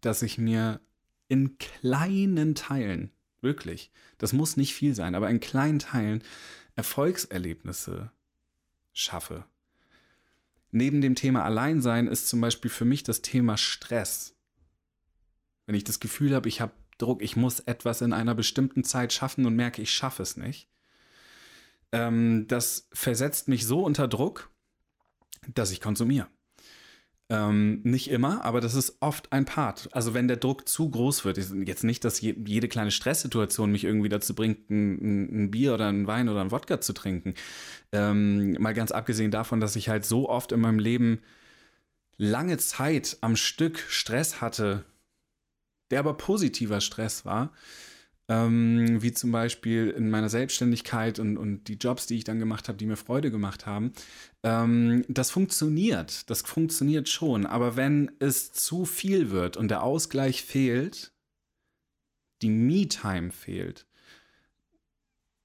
dass 0.00 0.22
ich 0.22 0.38
mir 0.38 0.80
in 1.28 1.58
kleinen 1.58 2.54
Teilen, 2.54 3.10
wirklich, 3.42 3.92
das 4.16 4.32
muss 4.32 4.56
nicht 4.56 4.72
viel 4.72 4.94
sein, 4.94 5.14
aber 5.14 5.28
in 5.28 5.38
kleinen 5.38 5.78
Teilen 5.78 6.24
Erfolgserlebnisse 6.76 8.10
schaffe. 8.94 9.44
Neben 10.70 11.02
dem 11.02 11.14
Thema 11.14 11.44
Alleinsein 11.44 12.06
ist 12.06 12.30
zum 12.30 12.40
Beispiel 12.40 12.70
für 12.70 12.86
mich 12.86 13.02
das 13.02 13.20
Thema 13.20 13.58
Stress. 13.58 14.38
Wenn 15.66 15.74
ich 15.74 15.84
das 15.84 16.00
Gefühl 16.00 16.34
habe, 16.34 16.48
ich 16.48 16.62
habe 16.62 16.72
Druck, 16.96 17.20
ich 17.20 17.36
muss 17.36 17.60
etwas 17.60 18.00
in 18.00 18.14
einer 18.14 18.34
bestimmten 18.34 18.82
Zeit 18.82 19.12
schaffen 19.12 19.44
und 19.44 19.56
merke, 19.56 19.82
ich 19.82 19.92
schaffe 19.92 20.22
es 20.22 20.38
nicht, 20.38 20.70
ähm, 21.92 22.46
das 22.48 22.88
versetzt 22.94 23.48
mich 23.48 23.66
so 23.66 23.84
unter 23.84 24.08
Druck, 24.08 24.49
dass 25.54 25.70
ich 25.70 25.80
konsumiere. 25.80 26.28
Ähm, 27.30 27.80
nicht 27.84 28.10
immer, 28.10 28.44
aber 28.44 28.60
das 28.60 28.74
ist 28.74 28.96
oft 28.98 29.32
ein 29.32 29.44
Part. 29.44 29.88
Also 29.92 30.14
wenn 30.14 30.26
der 30.26 30.36
Druck 30.36 30.68
zu 30.68 30.90
groß 30.90 31.24
wird, 31.24 31.38
jetzt 31.38 31.84
nicht, 31.84 32.04
dass 32.04 32.20
je, 32.20 32.34
jede 32.44 32.66
kleine 32.66 32.90
Stresssituation 32.90 33.70
mich 33.70 33.84
irgendwie 33.84 34.08
dazu 34.08 34.34
bringt, 34.34 34.68
ein, 34.68 35.44
ein, 35.44 35.50
Bier 35.52 35.74
oder 35.74 35.86
ein 35.86 36.08
Wein 36.08 36.28
oder 36.28 36.40
ein 36.40 36.50
Wodka 36.50 36.80
zu 36.80 36.92
trinken. 36.92 37.34
Ähm, 37.92 38.54
mal 38.54 38.74
ganz 38.74 38.90
abgesehen 38.90 39.30
davon, 39.30 39.60
dass 39.60 39.76
ich 39.76 39.88
halt 39.88 40.04
so 40.04 40.28
oft 40.28 40.50
in 40.50 40.60
meinem 40.60 40.80
Leben 40.80 41.20
lange 42.16 42.58
Zeit 42.58 43.16
am 43.20 43.36
Stück 43.36 43.78
Stress 43.78 44.40
hatte, 44.40 44.84
der 45.92 46.00
aber 46.00 46.14
positiver 46.14 46.80
Stress 46.80 47.24
war, 47.24 47.52
ähm, 48.30 49.02
wie 49.02 49.10
zum 49.10 49.32
Beispiel 49.32 49.90
in 49.90 50.08
meiner 50.08 50.28
Selbstständigkeit 50.28 51.18
und, 51.18 51.36
und 51.36 51.64
die 51.64 51.74
Jobs, 51.74 52.06
die 52.06 52.16
ich 52.16 52.22
dann 52.22 52.38
gemacht 52.38 52.68
habe, 52.68 52.78
die 52.78 52.86
mir 52.86 52.96
Freude 52.96 53.32
gemacht 53.32 53.66
haben. 53.66 53.92
Ähm, 54.44 55.04
das 55.08 55.32
funktioniert, 55.32 56.30
das 56.30 56.42
funktioniert 56.42 57.08
schon, 57.08 57.44
aber 57.44 57.74
wenn 57.74 58.12
es 58.20 58.52
zu 58.52 58.84
viel 58.84 59.30
wird 59.30 59.56
und 59.56 59.68
der 59.68 59.82
Ausgleich 59.82 60.44
fehlt, 60.44 61.12
die 62.40 62.50
Me-Time 62.50 63.32
fehlt, 63.32 63.84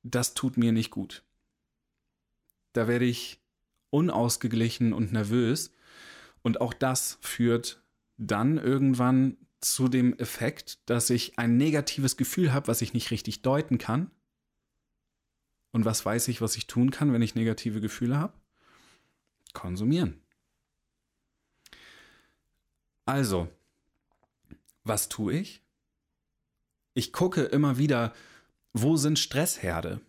das 0.03 0.35
tut 0.35 0.55
mir 0.55 0.71
nicht 0.71 0.91
gut. 0.91 1.23
Da 2.73 2.87
werde 2.87 3.05
ich 3.05 3.41
unausgeglichen 3.89 4.93
und 4.93 5.11
nervös 5.11 5.71
und 6.43 6.61
auch 6.61 6.73
das 6.73 7.17
führt 7.21 7.81
dann 8.17 8.59
irgendwann 8.59 9.37
zu 9.73 9.87
dem 9.87 10.17
Effekt, 10.17 10.79
dass 10.89 11.09
ich 11.09 11.37
ein 11.39 11.57
negatives 11.57 12.17
Gefühl 12.17 12.53
habe, 12.53 12.67
was 12.67 12.81
ich 12.81 12.93
nicht 12.93 13.11
richtig 13.11 13.41
deuten 13.41 13.77
kann. 13.77 14.11
Und 15.71 15.85
was 15.85 16.05
weiß 16.05 16.29
ich, 16.29 16.41
was 16.41 16.55
ich 16.55 16.67
tun 16.67 16.91
kann, 16.91 17.11
wenn 17.11 17.21
ich 17.21 17.35
negative 17.35 17.81
Gefühle 17.81 18.17
habe? 18.17 18.33
Konsumieren. 19.53 20.21
Also, 23.05 23.49
was 24.83 25.09
tue 25.09 25.33
ich? 25.33 25.61
Ich 26.93 27.11
gucke 27.11 27.43
immer 27.43 27.77
wieder, 27.77 28.13
wo 28.73 28.95
sind 28.95 29.19
Stressherde? 29.19 29.99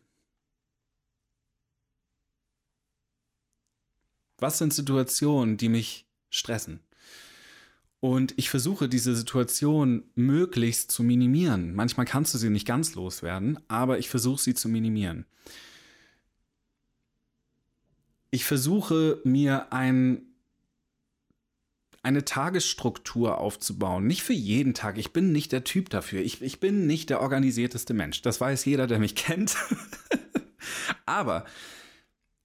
Was 4.38 4.58
sind 4.58 4.72
Situationen, 4.72 5.56
die 5.56 5.68
mich 5.68 6.06
stressen? 6.30 6.85
Und 8.06 8.34
ich 8.36 8.50
versuche 8.50 8.88
diese 8.88 9.16
Situation 9.16 10.04
möglichst 10.14 10.92
zu 10.92 11.02
minimieren. 11.02 11.74
Manchmal 11.74 12.06
kannst 12.06 12.34
du 12.34 12.38
sie 12.38 12.50
nicht 12.50 12.66
ganz 12.66 12.94
loswerden, 12.94 13.58
aber 13.66 13.98
ich 13.98 14.08
versuche 14.08 14.40
sie 14.40 14.54
zu 14.54 14.68
minimieren. 14.68 15.26
ich 18.36 18.44
versuche 18.44 19.20
mir 19.24 19.72
ein, 19.72 20.20
eine 22.02 22.26
Tagesstruktur 22.26 23.38
aufzubauen. 23.38 24.06
Nicht 24.06 24.22
für 24.22 24.34
jeden 24.34 24.74
Tag. 24.74 24.98
Ich 24.98 25.14
bin 25.14 25.32
nicht 25.32 25.52
der 25.52 25.64
Typ 25.64 25.88
dafür. 25.88 26.20
Ich, 26.20 26.42
ich 26.42 26.60
bin 26.60 26.86
nicht 26.86 27.08
der 27.08 27.22
organisierteste 27.22 27.94
Mensch. 27.94 28.20
Das 28.20 28.38
weiß 28.38 28.66
jeder, 28.66 28.86
der 28.86 28.98
mich 28.98 29.14
kennt. 29.16 29.56
Aber 31.06 31.46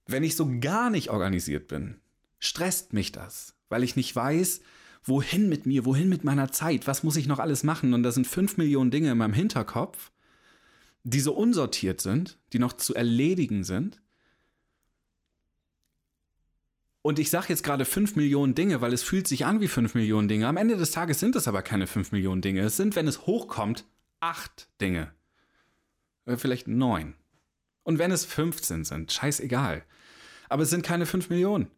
wenn 0.06 0.24
ich 0.24 0.34
so 0.34 0.50
gar 0.60 0.88
nicht 0.88 1.10
organisiert 1.10 1.68
bin, 1.68 2.00
stresst 2.38 2.94
mich 2.94 3.12
das, 3.12 3.54
weil 3.68 3.84
ich 3.84 3.94
nicht 3.94 4.16
weiß, 4.16 4.62
wohin 5.04 5.48
mit 5.48 5.66
mir, 5.66 5.84
wohin 5.84 6.08
mit 6.08 6.24
meiner 6.24 6.52
Zeit, 6.52 6.86
was 6.86 7.02
muss 7.02 7.16
ich 7.16 7.26
noch 7.26 7.38
alles 7.38 7.64
machen? 7.64 7.94
Und 7.94 8.02
da 8.02 8.12
sind 8.12 8.26
fünf 8.26 8.56
Millionen 8.56 8.90
Dinge 8.90 9.10
in 9.10 9.18
meinem 9.18 9.34
Hinterkopf, 9.34 10.12
die 11.04 11.20
so 11.20 11.34
unsortiert 11.34 12.00
sind, 12.00 12.38
die 12.52 12.58
noch 12.58 12.74
zu 12.74 12.94
erledigen 12.94 13.64
sind. 13.64 14.00
Und 17.02 17.18
ich 17.18 17.30
sage 17.30 17.46
jetzt 17.48 17.64
gerade 17.64 17.84
fünf 17.84 18.14
Millionen 18.14 18.54
Dinge, 18.54 18.80
weil 18.80 18.92
es 18.92 19.02
fühlt 19.02 19.26
sich 19.26 19.44
an 19.44 19.60
wie 19.60 19.66
fünf 19.66 19.94
Millionen 19.94 20.28
Dinge. 20.28 20.46
Am 20.46 20.56
Ende 20.56 20.76
des 20.76 20.92
Tages 20.92 21.18
sind 21.18 21.34
es 21.34 21.48
aber 21.48 21.62
keine 21.62 21.88
fünf 21.88 22.12
Millionen 22.12 22.42
Dinge. 22.42 22.60
Es 22.60 22.76
sind, 22.76 22.94
wenn 22.94 23.08
es 23.08 23.26
hochkommt, 23.26 23.84
acht 24.20 24.68
Dinge. 24.80 25.12
Oder 26.26 26.38
vielleicht 26.38 26.68
neun. 26.68 27.14
Und 27.82 27.98
wenn 27.98 28.12
es 28.12 28.24
15 28.24 28.84
sind, 28.84 29.10
scheißegal. 29.10 29.84
Aber 30.48 30.62
es 30.62 30.70
sind 30.70 30.84
keine 30.84 31.06
fünf 31.06 31.28
Millionen. 31.28 31.68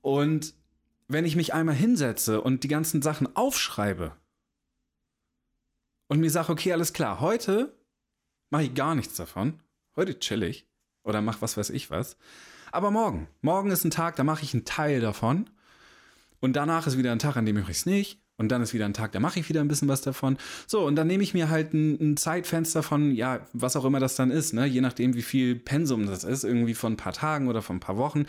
Und 0.00 0.54
wenn 1.12 1.24
ich 1.24 1.36
mich 1.36 1.54
einmal 1.54 1.74
hinsetze 1.74 2.40
und 2.40 2.62
die 2.62 2.68
ganzen 2.68 3.02
Sachen 3.02 3.34
aufschreibe 3.34 4.16
und 6.08 6.20
mir 6.20 6.30
sage, 6.30 6.52
okay, 6.52 6.72
alles 6.72 6.92
klar, 6.92 7.20
heute 7.20 7.76
mache 8.50 8.64
ich 8.64 8.74
gar 8.74 8.94
nichts 8.94 9.16
davon. 9.16 9.60
Heute 9.96 10.18
chill 10.18 10.42
ich 10.42 10.68
oder 11.02 11.20
mach 11.20 11.42
was 11.42 11.56
weiß 11.56 11.70
ich 11.70 11.90
was. 11.90 12.16
Aber 12.72 12.90
morgen, 12.90 13.28
morgen 13.40 13.70
ist 13.70 13.84
ein 13.84 13.90
Tag, 13.90 14.16
da 14.16 14.24
mache 14.24 14.44
ich 14.44 14.54
einen 14.54 14.64
Teil 14.64 15.00
davon. 15.00 15.50
Und 16.40 16.54
danach 16.54 16.86
ist 16.86 16.96
wieder 16.96 17.12
ein 17.12 17.18
Tag, 17.18 17.36
an 17.36 17.44
dem 17.44 17.58
mache 17.58 17.70
ich 17.70 17.78
es 17.78 17.86
nicht. 17.86 18.22
Und 18.36 18.48
dann 18.48 18.62
ist 18.62 18.72
wieder 18.72 18.86
ein 18.86 18.94
Tag, 18.94 19.12
da 19.12 19.20
mache 19.20 19.38
ich 19.38 19.48
wieder 19.50 19.60
ein 19.60 19.68
bisschen 19.68 19.88
was 19.88 20.00
davon. 20.00 20.38
So, 20.66 20.86
und 20.86 20.96
dann 20.96 21.06
nehme 21.06 21.22
ich 21.22 21.34
mir 21.34 21.50
halt 21.50 21.74
ein, 21.74 22.00
ein, 22.00 22.16
Zeitfenster 22.16 22.82
von, 22.82 23.14
ja, 23.14 23.46
was 23.52 23.76
auch 23.76 23.84
immer 23.84 24.00
das 24.00 24.16
dann 24.16 24.30
ist, 24.30 24.54
ne? 24.54 24.64
je 24.64 24.80
nachdem, 24.80 25.14
wie 25.14 25.22
viel 25.22 25.56
Pensum 25.56 26.06
das 26.06 26.24
ist, 26.24 26.44
irgendwie 26.44 26.74
von 26.74 26.94
ein 26.94 26.96
paar 26.96 27.12
Tagen 27.12 27.48
oder 27.48 27.60
von 27.60 27.76
ein 27.76 27.80
paar 27.80 27.98
Wochen. 27.98 28.24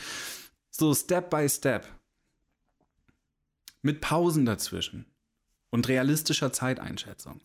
So 0.70 0.94
Step 0.94 1.30
by 1.30 1.48
Step. 1.48 1.88
Mit 3.82 4.02
Pausen 4.02 4.46
dazwischen 4.46 5.06
und 5.70 5.88
realistischer 5.88 6.54
Zeiteinschätzung. 6.54 7.41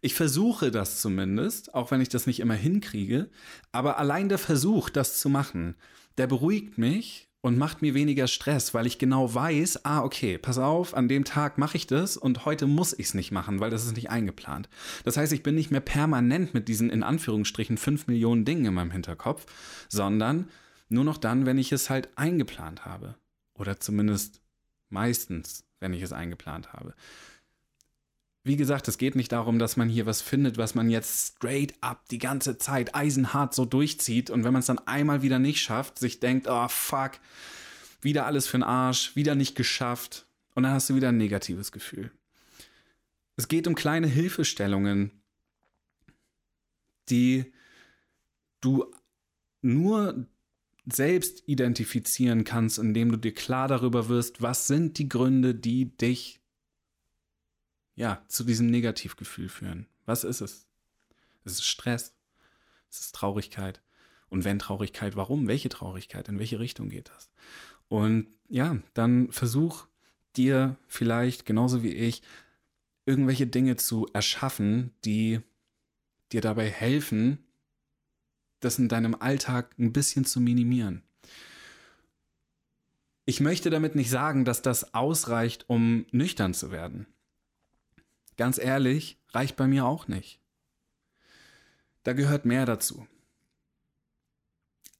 Ich 0.00 0.14
versuche 0.14 0.70
das 0.70 1.00
zumindest, 1.00 1.74
auch 1.74 1.90
wenn 1.90 2.00
ich 2.00 2.08
das 2.08 2.26
nicht 2.26 2.40
immer 2.40 2.54
hinkriege, 2.54 3.28
aber 3.72 3.98
allein 3.98 4.28
der 4.28 4.38
Versuch, 4.38 4.90
das 4.90 5.18
zu 5.18 5.28
machen, 5.28 5.74
der 6.18 6.26
beruhigt 6.26 6.78
mich 6.78 7.28
und 7.40 7.58
macht 7.58 7.82
mir 7.82 7.94
weniger 7.94 8.26
Stress, 8.26 8.74
weil 8.74 8.86
ich 8.86 8.98
genau 8.98 9.32
weiß, 9.32 9.84
ah, 9.84 10.02
okay, 10.02 10.38
pass 10.38 10.58
auf, 10.58 10.94
an 10.94 11.08
dem 11.08 11.24
Tag 11.24 11.58
mache 11.58 11.76
ich 11.76 11.86
das 11.86 12.16
und 12.16 12.44
heute 12.44 12.66
muss 12.66 12.92
ich 12.92 13.06
es 13.06 13.14
nicht 13.14 13.30
machen, 13.30 13.60
weil 13.60 13.70
das 13.70 13.86
ist 13.86 13.96
nicht 13.96 14.10
eingeplant. 14.10 14.68
Das 15.04 15.16
heißt, 15.16 15.32
ich 15.32 15.42
bin 15.42 15.54
nicht 15.54 15.70
mehr 15.70 15.80
permanent 15.80 16.54
mit 16.54 16.68
diesen 16.68 16.90
in 16.90 17.02
Anführungsstrichen 17.02 17.76
fünf 17.76 18.06
Millionen 18.06 18.44
Dingen 18.44 18.66
in 18.66 18.74
meinem 18.74 18.90
Hinterkopf, 18.90 19.46
sondern 19.88 20.48
nur 20.88 21.04
noch 21.04 21.18
dann, 21.18 21.46
wenn 21.46 21.58
ich 21.58 21.72
es 21.72 21.90
halt 21.90 22.08
eingeplant 22.16 22.84
habe. 22.84 23.16
Oder 23.54 23.78
zumindest 23.78 24.40
meistens 24.88 25.67
wenn 25.80 25.92
ich 25.92 26.02
es 26.02 26.12
eingeplant 26.12 26.72
habe. 26.72 26.94
Wie 28.44 28.56
gesagt, 28.56 28.88
es 28.88 28.98
geht 28.98 29.14
nicht 29.14 29.32
darum, 29.32 29.58
dass 29.58 29.76
man 29.76 29.88
hier 29.88 30.06
was 30.06 30.22
findet, 30.22 30.56
was 30.56 30.74
man 30.74 30.88
jetzt 30.88 31.34
straight 31.36 31.74
up 31.82 32.08
die 32.08 32.18
ganze 32.18 32.56
Zeit 32.56 32.94
eisenhart 32.94 33.54
so 33.54 33.64
durchzieht 33.64 34.30
und 34.30 34.44
wenn 34.44 34.52
man 34.52 34.60
es 34.60 34.66
dann 34.66 34.78
einmal 34.86 35.22
wieder 35.22 35.38
nicht 35.38 35.60
schafft, 35.60 35.98
sich 35.98 36.20
denkt, 36.20 36.46
oh 36.48 36.68
fuck, 36.68 37.12
wieder 38.00 38.26
alles 38.26 38.46
für 38.46 38.58
den 38.58 38.62
Arsch, 38.62 39.16
wieder 39.16 39.34
nicht 39.34 39.54
geschafft 39.54 40.26
und 40.54 40.62
dann 40.62 40.72
hast 40.72 40.88
du 40.88 40.94
wieder 40.94 41.10
ein 41.10 41.18
negatives 41.18 41.72
Gefühl. 41.72 42.10
Es 43.36 43.48
geht 43.48 43.66
um 43.66 43.74
kleine 43.74 44.06
Hilfestellungen, 44.06 45.10
die 47.10 47.52
du 48.60 48.90
nur 49.60 50.26
selbst 50.90 51.42
identifizieren 51.46 52.44
kannst, 52.44 52.78
indem 52.78 53.10
du 53.10 53.18
dir 53.18 53.34
klar 53.34 53.68
darüber 53.68 54.08
wirst, 54.08 54.42
was 54.42 54.66
sind 54.66 54.98
die 54.98 55.08
Gründe, 55.08 55.54
die 55.54 55.96
dich 55.96 56.40
ja 57.94 58.22
zu 58.28 58.44
diesem 58.44 58.68
Negativgefühl 58.68 59.48
führen. 59.48 59.86
Was 60.06 60.24
ist 60.24 60.40
es? 60.40 60.66
Es 61.44 61.52
ist 61.52 61.64
Stress, 61.64 62.14
es 62.90 63.00
ist 63.00 63.14
Traurigkeit. 63.14 63.82
Und 64.28 64.44
wenn 64.44 64.58
Traurigkeit, 64.58 65.16
warum? 65.16 65.48
Welche 65.48 65.68
Traurigkeit? 65.68 66.28
In 66.28 66.38
welche 66.38 66.60
Richtung 66.60 66.90
geht 66.90 67.08
das? 67.08 67.30
Und 67.88 68.28
ja, 68.48 68.78
dann 68.94 69.32
versuch 69.32 69.86
dir 70.36 70.76
vielleicht 70.86 71.46
genauso 71.46 71.82
wie 71.82 71.94
ich 71.94 72.22
irgendwelche 73.06 73.46
Dinge 73.46 73.76
zu 73.76 74.06
erschaffen, 74.12 74.92
die 75.04 75.40
dir 76.32 76.42
dabei 76.42 76.68
helfen, 76.68 77.38
das 78.60 78.78
in 78.78 78.88
deinem 78.88 79.14
Alltag 79.14 79.74
ein 79.78 79.92
bisschen 79.92 80.24
zu 80.24 80.40
minimieren. 80.40 81.02
Ich 83.24 83.40
möchte 83.40 83.70
damit 83.70 83.94
nicht 83.94 84.10
sagen, 84.10 84.44
dass 84.44 84.62
das 84.62 84.94
ausreicht, 84.94 85.68
um 85.68 86.06
nüchtern 86.10 86.54
zu 86.54 86.70
werden. 86.70 87.06
Ganz 88.36 88.58
ehrlich, 88.58 89.18
reicht 89.30 89.56
bei 89.56 89.66
mir 89.66 89.84
auch 89.84 90.08
nicht. 90.08 90.40
Da 92.04 92.14
gehört 92.14 92.46
mehr 92.46 92.64
dazu. 92.64 93.06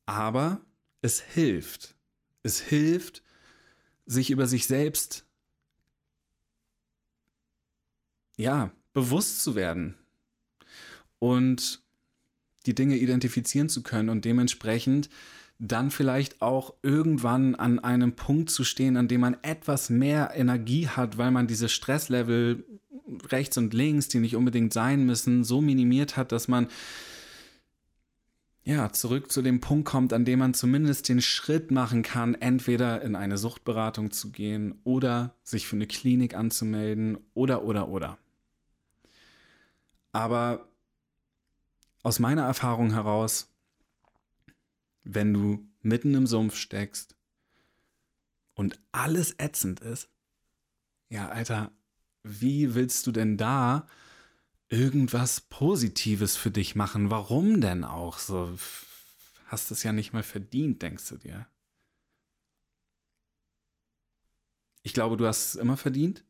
Aber 0.04 0.60
es 1.00 1.20
hilft. 1.20 1.94
Es 2.42 2.60
hilft, 2.60 3.22
sich 4.06 4.30
über 4.30 4.46
sich 4.46 4.66
selbst 4.66 5.24
ja, 8.38 8.70
bewusst 8.92 9.42
zu 9.42 9.54
werden 9.54 9.98
und 11.18 11.82
die 12.66 12.74
Dinge 12.74 12.96
identifizieren 12.96 13.68
zu 13.68 13.82
können 13.82 14.08
und 14.08 14.24
dementsprechend 14.24 15.08
dann 15.58 15.90
vielleicht 15.90 16.40
auch 16.40 16.74
irgendwann 16.82 17.54
an 17.56 17.78
einem 17.80 18.12
Punkt 18.12 18.50
zu 18.50 18.62
stehen, 18.62 18.96
an 18.96 19.08
dem 19.08 19.22
man 19.22 19.36
etwas 19.42 19.90
mehr 19.90 20.32
Energie 20.34 20.88
hat, 20.88 21.18
weil 21.18 21.30
man 21.30 21.48
diese 21.48 21.68
Stresslevel 21.68 22.64
rechts 23.30 23.56
und 23.58 23.74
links, 23.74 24.08
die 24.08 24.20
nicht 24.20 24.36
unbedingt 24.36 24.72
sein 24.72 25.04
müssen, 25.04 25.42
so 25.42 25.60
minimiert 25.60 26.16
hat, 26.16 26.30
dass 26.30 26.46
man 26.46 26.68
ja, 28.68 28.92
zurück 28.92 29.32
zu 29.32 29.40
dem 29.40 29.60
Punkt 29.60 29.88
kommt, 29.88 30.12
an 30.12 30.26
dem 30.26 30.40
man 30.40 30.52
zumindest 30.52 31.08
den 31.08 31.22
Schritt 31.22 31.70
machen 31.70 32.02
kann, 32.02 32.34
entweder 32.34 33.00
in 33.00 33.16
eine 33.16 33.38
Suchtberatung 33.38 34.10
zu 34.10 34.30
gehen 34.30 34.78
oder 34.84 35.34
sich 35.42 35.66
für 35.66 35.76
eine 35.76 35.86
Klinik 35.86 36.34
anzumelden 36.34 37.16
oder, 37.32 37.64
oder, 37.64 37.88
oder. 37.88 38.18
Aber 40.12 40.67
aus 42.08 42.20
meiner 42.20 42.44
Erfahrung 42.44 42.92
heraus, 42.92 43.52
wenn 45.04 45.34
du 45.34 45.68
mitten 45.82 46.14
im 46.14 46.26
Sumpf 46.26 46.56
steckst 46.56 47.14
und 48.54 48.80
alles 48.92 49.34
ätzend 49.38 49.80
ist, 49.80 50.08
ja, 51.10 51.28
Alter, 51.28 51.70
wie 52.22 52.74
willst 52.74 53.06
du 53.06 53.12
denn 53.12 53.36
da 53.36 53.86
irgendwas 54.70 55.42
Positives 55.42 56.34
für 56.34 56.50
dich 56.50 56.74
machen? 56.74 57.10
Warum 57.10 57.60
denn 57.60 57.84
auch 57.84 58.18
so? 58.18 58.58
Hast 59.44 59.70
es 59.70 59.82
ja 59.82 59.92
nicht 59.92 60.14
mal 60.14 60.22
verdient, 60.22 60.80
denkst 60.80 61.10
du 61.10 61.18
dir. 61.18 61.46
Ich 64.82 64.94
glaube, 64.94 65.18
du 65.18 65.26
hast 65.26 65.48
es 65.48 65.54
immer 65.56 65.76
verdient, 65.76 66.24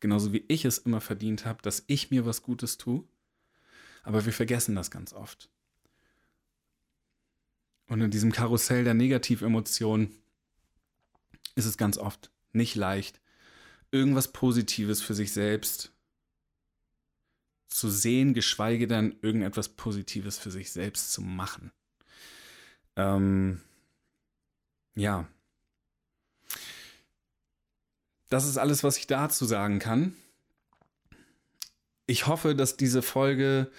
genauso 0.00 0.32
wie 0.32 0.44
ich 0.48 0.64
es 0.64 0.78
immer 0.78 1.00
verdient 1.00 1.44
habe, 1.44 1.62
dass 1.62 1.84
ich 1.86 2.10
mir 2.10 2.26
was 2.26 2.42
Gutes 2.42 2.78
tue. 2.78 3.04
Aber 4.02 4.24
wir 4.24 4.32
vergessen 4.32 4.74
das 4.74 4.90
ganz 4.90 5.12
oft. 5.12 5.48
Und 7.88 8.00
in 8.00 8.10
diesem 8.10 8.32
Karussell 8.32 8.84
der 8.84 8.94
Negativemotionen 8.94 10.10
ist 11.56 11.64
es 11.64 11.76
ganz 11.76 11.98
oft 11.98 12.30
nicht 12.52 12.76
leicht, 12.76 13.20
irgendwas 13.90 14.28
Positives 14.32 15.02
für 15.02 15.14
sich 15.14 15.32
selbst 15.32 15.92
zu 17.68 17.88
sehen, 17.88 18.34
geschweige 18.34 18.86
denn 18.86 19.16
irgendetwas 19.22 19.68
Positives 19.68 20.38
für 20.38 20.50
sich 20.50 20.72
selbst 20.72 21.12
zu 21.12 21.22
machen. 21.22 21.72
Ähm, 22.96 23.60
ja. 24.94 25.28
Das 28.28 28.46
ist 28.46 28.58
alles, 28.58 28.84
was 28.84 28.96
ich 28.96 29.06
dazu 29.06 29.44
sagen 29.44 29.78
kann 29.78 30.14
ich 32.10 32.26
hoffe, 32.26 32.56
dass 32.56 32.76
diese 32.76 33.02
Folge 33.02 33.70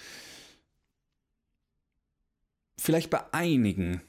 vielleicht 2.78 3.10
bei 3.10 3.20
einigen 3.34 4.00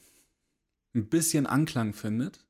ein 0.94 1.10
bisschen 1.10 1.46
Anklang 1.46 1.92
findet. 1.92 2.42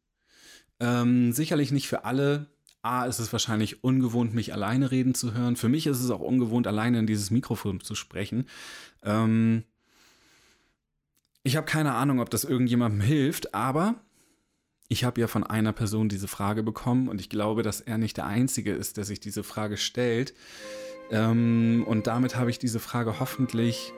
Ähm, 0.79 1.33
sicherlich 1.33 1.73
nicht 1.73 1.89
für 1.89 2.05
alle. 2.05 2.47
A, 2.83 3.07
ist 3.07 3.19
es 3.19 3.33
wahrscheinlich 3.33 3.83
ungewohnt, 3.83 4.35
mich 4.35 4.53
alleine 4.53 4.91
reden 4.93 5.15
zu 5.15 5.35
hören. 5.35 5.57
Für 5.57 5.69
mich 5.69 5.87
ist 5.87 6.01
es 6.01 6.11
auch 6.11 6.21
ungewohnt, 6.21 6.67
alleine 6.69 7.01
in 7.01 7.07
dieses 7.07 7.31
Mikrofon 7.31 7.81
zu 7.81 7.97
sprechen. 7.97 8.47
Ähm, 9.03 9.65
ich 11.43 11.57
habe 11.57 11.67
keine 11.67 11.95
Ahnung, 11.95 12.21
ob 12.21 12.31
das 12.31 12.45
irgendjemandem 12.45 13.01
hilft, 13.01 13.53
aber 13.53 13.97
ich 14.89 15.03
habe 15.03 15.21
ja 15.21 15.27
von 15.27 15.43
einer 15.43 15.73
Person 15.73 16.09
diese 16.09 16.29
Frage 16.29 16.63
bekommen 16.63 17.09
und 17.09 17.21
ich 17.21 17.31
glaube, 17.31 17.63
dass 17.63 17.81
er 17.81 17.99
nicht 17.99 18.17
der 18.17 18.27
Einzige 18.27 18.73
ist, 18.73 18.97
der 18.97 19.05
sich 19.05 19.19
diese 19.19 19.43
Frage 19.43 19.77
stellt. 19.77 20.35
Ähm, 21.11 21.85
und 21.87 22.07
damit 22.07 22.37
habe 22.37 22.51
ich 22.51 22.59
diese 22.59 22.81
Frage 22.81 23.21
hoffentlich 23.21 23.93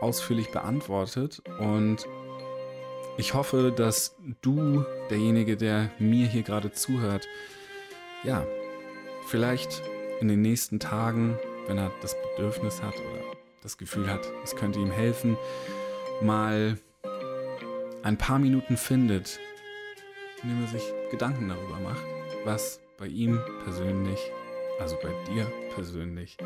ausführlich 0.00 0.50
beantwortet. 0.50 1.42
Und 1.58 2.06
ich 3.18 3.34
hoffe, 3.34 3.72
dass 3.74 4.16
du, 4.42 4.84
derjenige, 5.10 5.56
der 5.56 5.90
mir 5.98 6.26
hier 6.26 6.42
gerade 6.42 6.72
zuhört, 6.72 7.26
ja, 8.24 8.46
vielleicht 9.26 9.82
in 10.20 10.28
den 10.28 10.42
nächsten 10.42 10.80
Tagen, 10.80 11.38
wenn 11.66 11.78
er 11.78 11.90
das 12.02 12.16
Bedürfnis 12.36 12.82
hat 12.82 12.94
oder 12.94 13.22
das 13.62 13.78
Gefühl 13.78 14.08
hat, 14.08 14.20
es 14.44 14.54
könnte 14.54 14.78
ihm 14.78 14.90
helfen, 14.90 15.36
mal 16.20 16.78
ein 18.02 18.18
paar 18.18 18.38
Minuten 18.38 18.76
findet, 18.76 19.40
indem 20.42 20.62
er 20.62 20.68
sich 20.68 20.82
Gedanken 21.10 21.48
darüber 21.48 21.78
macht, 21.80 22.04
was 22.44 22.80
bei 22.98 23.06
ihm 23.06 23.40
persönlich, 23.64 24.20
also 24.78 24.96
bei 25.02 25.12
dir 25.32 25.46
persönlich, 25.74 26.36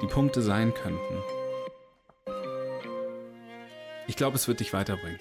die 0.00 0.06
Punkte 0.06 0.42
sein 0.42 0.74
könnten. 0.74 1.22
Ich 4.06 4.16
glaube, 4.16 4.36
es 4.36 4.48
wird 4.48 4.60
dich 4.60 4.72
weiterbringen. 4.72 5.20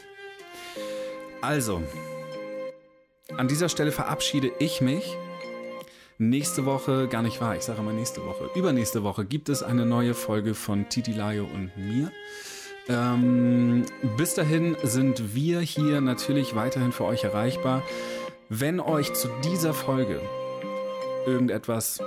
Also, 1.41 1.81
an 3.37 3.47
dieser 3.47 3.69
Stelle 3.69 3.91
verabschiede 3.91 4.51
ich 4.59 4.81
mich. 4.81 5.15
Nächste 6.17 6.65
Woche, 6.65 7.07
gar 7.07 7.23
nicht 7.23 7.41
wahr, 7.41 7.55
ich 7.55 7.63
sage 7.63 7.81
mal 7.81 7.93
nächste 7.93 8.23
Woche, 8.23 8.49
übernächste 8.53 9.01
Woche 9.01 9.25
gibt 9.25 9.49
es 9.49 9.63
eine 9.63 9.87
neue 9.87 10.13
Folge 10.13 10.53
von 10.53 10.87
Titi 10.87 11.13
Layo 11.13 11.45
und 11.45 11.75
mir. 11.77 12.11
Ähm, 12.87 13.85
bis 14.17 14.35
dahin 14.35 14.75
sind 14.83 15.33
wir 15.33 15.61
hier 15.61 16.01
natürlich 16.01 16.55
weiterhin 16.55 16.91
für 16.91 17.05
euch 17.05 17.23
erreichbar. 17.23 17.81
Wenn 18.49 18.79
euch 18.79 19.13
zu 19.13 19.29
dieser 19.43 19.73
Folge 19.73 20.21
irgendetwas 21.25 22.01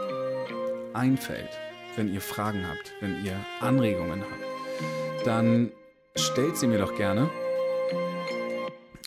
einfällt, 0.94 1.50
wenn 1.96 2.12
ihr 2.12 2.20
Fragen 2.20 2.66
habt, 2.66 2.92
wenn 3.00 3.24
ihr 3.24 3.37
Anregungen 3.61 4.20
habt, 4.22 5.26
dann 5.26 5.70
stellt 6.16 6.57
sie 6.57 6.66
mir 6.66 6.78
doch 6.78 6.96
gerne. 6.96 7.30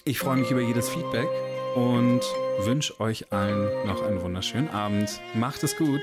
Ich 0.04 0.20
freue 0.20 0.38
mich 0.38 0.52
über 0.52 0.62
jedes 0.62 0.90
Feedback 0.90 1.28
und 1.76 2.22
wünsche 2.60 3.00
euch 3.00 3.32
allen 3.32 3.86
noch 3.86 4.02
einen 4.04 4.22
wunderschönen 4.22 4.70
Abend. 4.70 5.20
Macht 5.36 5.64
es 5.64 5.76
gut. 5.76 6.02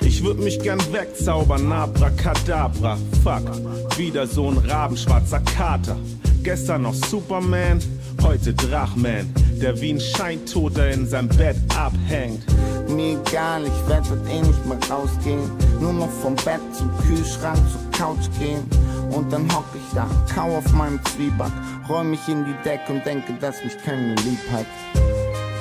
Ich 0.00 0.22
würd 0.22 0.38
mich 0.38 0.60
gern 0.60 0.80
wegzaubern, 0.92 1.70
abracadabra, 1.72 2.96
fuck. 3.22 3.98
Wieder 3.98 4.26
so 4.26 4.50
ein 4.50 4.58
rabenschwarzer 4.58 5.40
Kater. 5.40 5.96
Gestern 6.42 6.82
noch 6.82 6.94
Superman, 6.94 7.80
heute 8.22 8.54
Drachman, 8.54 9.32
der 9.60 9.80
wie 9.80 9.94
ein 9.94 10.00
Scheintoter 10.00 10.90
in 10.90 11.06
seinem 11.06 11.28
Bett 11.28 11.56
abhängt. 11.76 12.44
Mir 12.88 13.18
egal, 13.18 13.64
ich 13.66 13.88
werd 13.88 14.08
heute 14.10 14.28
eh 14.30 14.40
nicht 14.40 14.64
mehr 14.66 14.78
rausgehen. 14.90 15.50
Nur 15.80 15.92
noch 15.92 16.10
vom 16.22 16.34
Bett 16.36 16.60
zum 16.72 16.90
Kühlschrank 16.98 17.58
zur 17.70 17.90
Couch 17.90 18.28
gehen. 18.38 18.68
Und 19.10 19.32
dann 19.32 19.48
hock 19.54 19.64
ich 19.74 19.94
da, 19.94 20.06
kau 20.34 20.56
auf 20.56 20.72
meinem 20.72 21.00
Zwieback, 21.04 21.52
räum 21.88 22.10
mich 22.10 22.26
in 22.28 22.44
die 22.44 22.54
Decke 22.64 22.92
und 22.92 23.06
denke, 23.06 23.34
dass 23.40 23.62
mich 23.62 23.76
keiner 23.84 24.14
lieb 24.22 24.40
hat. 24.52 24.66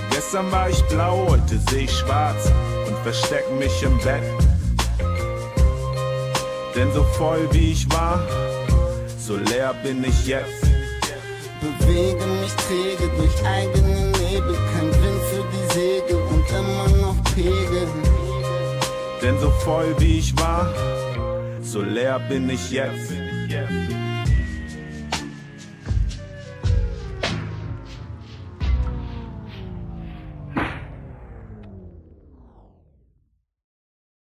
Gestern 0.10 0.52
war 0.52 0.70
ich 0.70 0.82
blau, 0.86 1.28
heute 1.30 1.60
seh 1.70 1.82
ich 1.82 1.92
schwarz 1.92 2.52
und 2.88 2.98
versteck 3.00 3.44
mich 3.60 3.84
im 3.84 3.98
Bett. 4.00 4.24
Denn 6.76 6.92
so 6.94 7.04
voll 7.04 7.48
wie 7.52 7.72
ich 7.72 7.90
war, 7.92 8.22
so 9.20 9.38
leer 9.38 9.74
bin 9.84 10.04
ich 10.04 10.28
jetzt. 10.28 10.64
Bewege 11.62 12.26
mich 12.26 12.54
träge 12.68 13.10
durch 13.18 13.46
eigene 13.46 14.12
Nebel, 14.20 14.58
kein 14.74 14.90
Wind 14.92 15.22
für 15.30 15.46
die 15.54 15.74
Segel 15.74 16.22
und 16.30 16.50
immer 16.50 16.98
noch 17.02 17.05
Pegel. 17.36 17.88
Denn 19.22 19.38
so 19.40 19.50
voll 19.66 19.94
wie 20.00 20.20
ich 20.20 20.36
war, 20.38 20.74
so 21.62 21.82
leer 21.82 22.20
bin 22.30 22.50
ich 22.50 22.72
jetzt. 22.72 23.12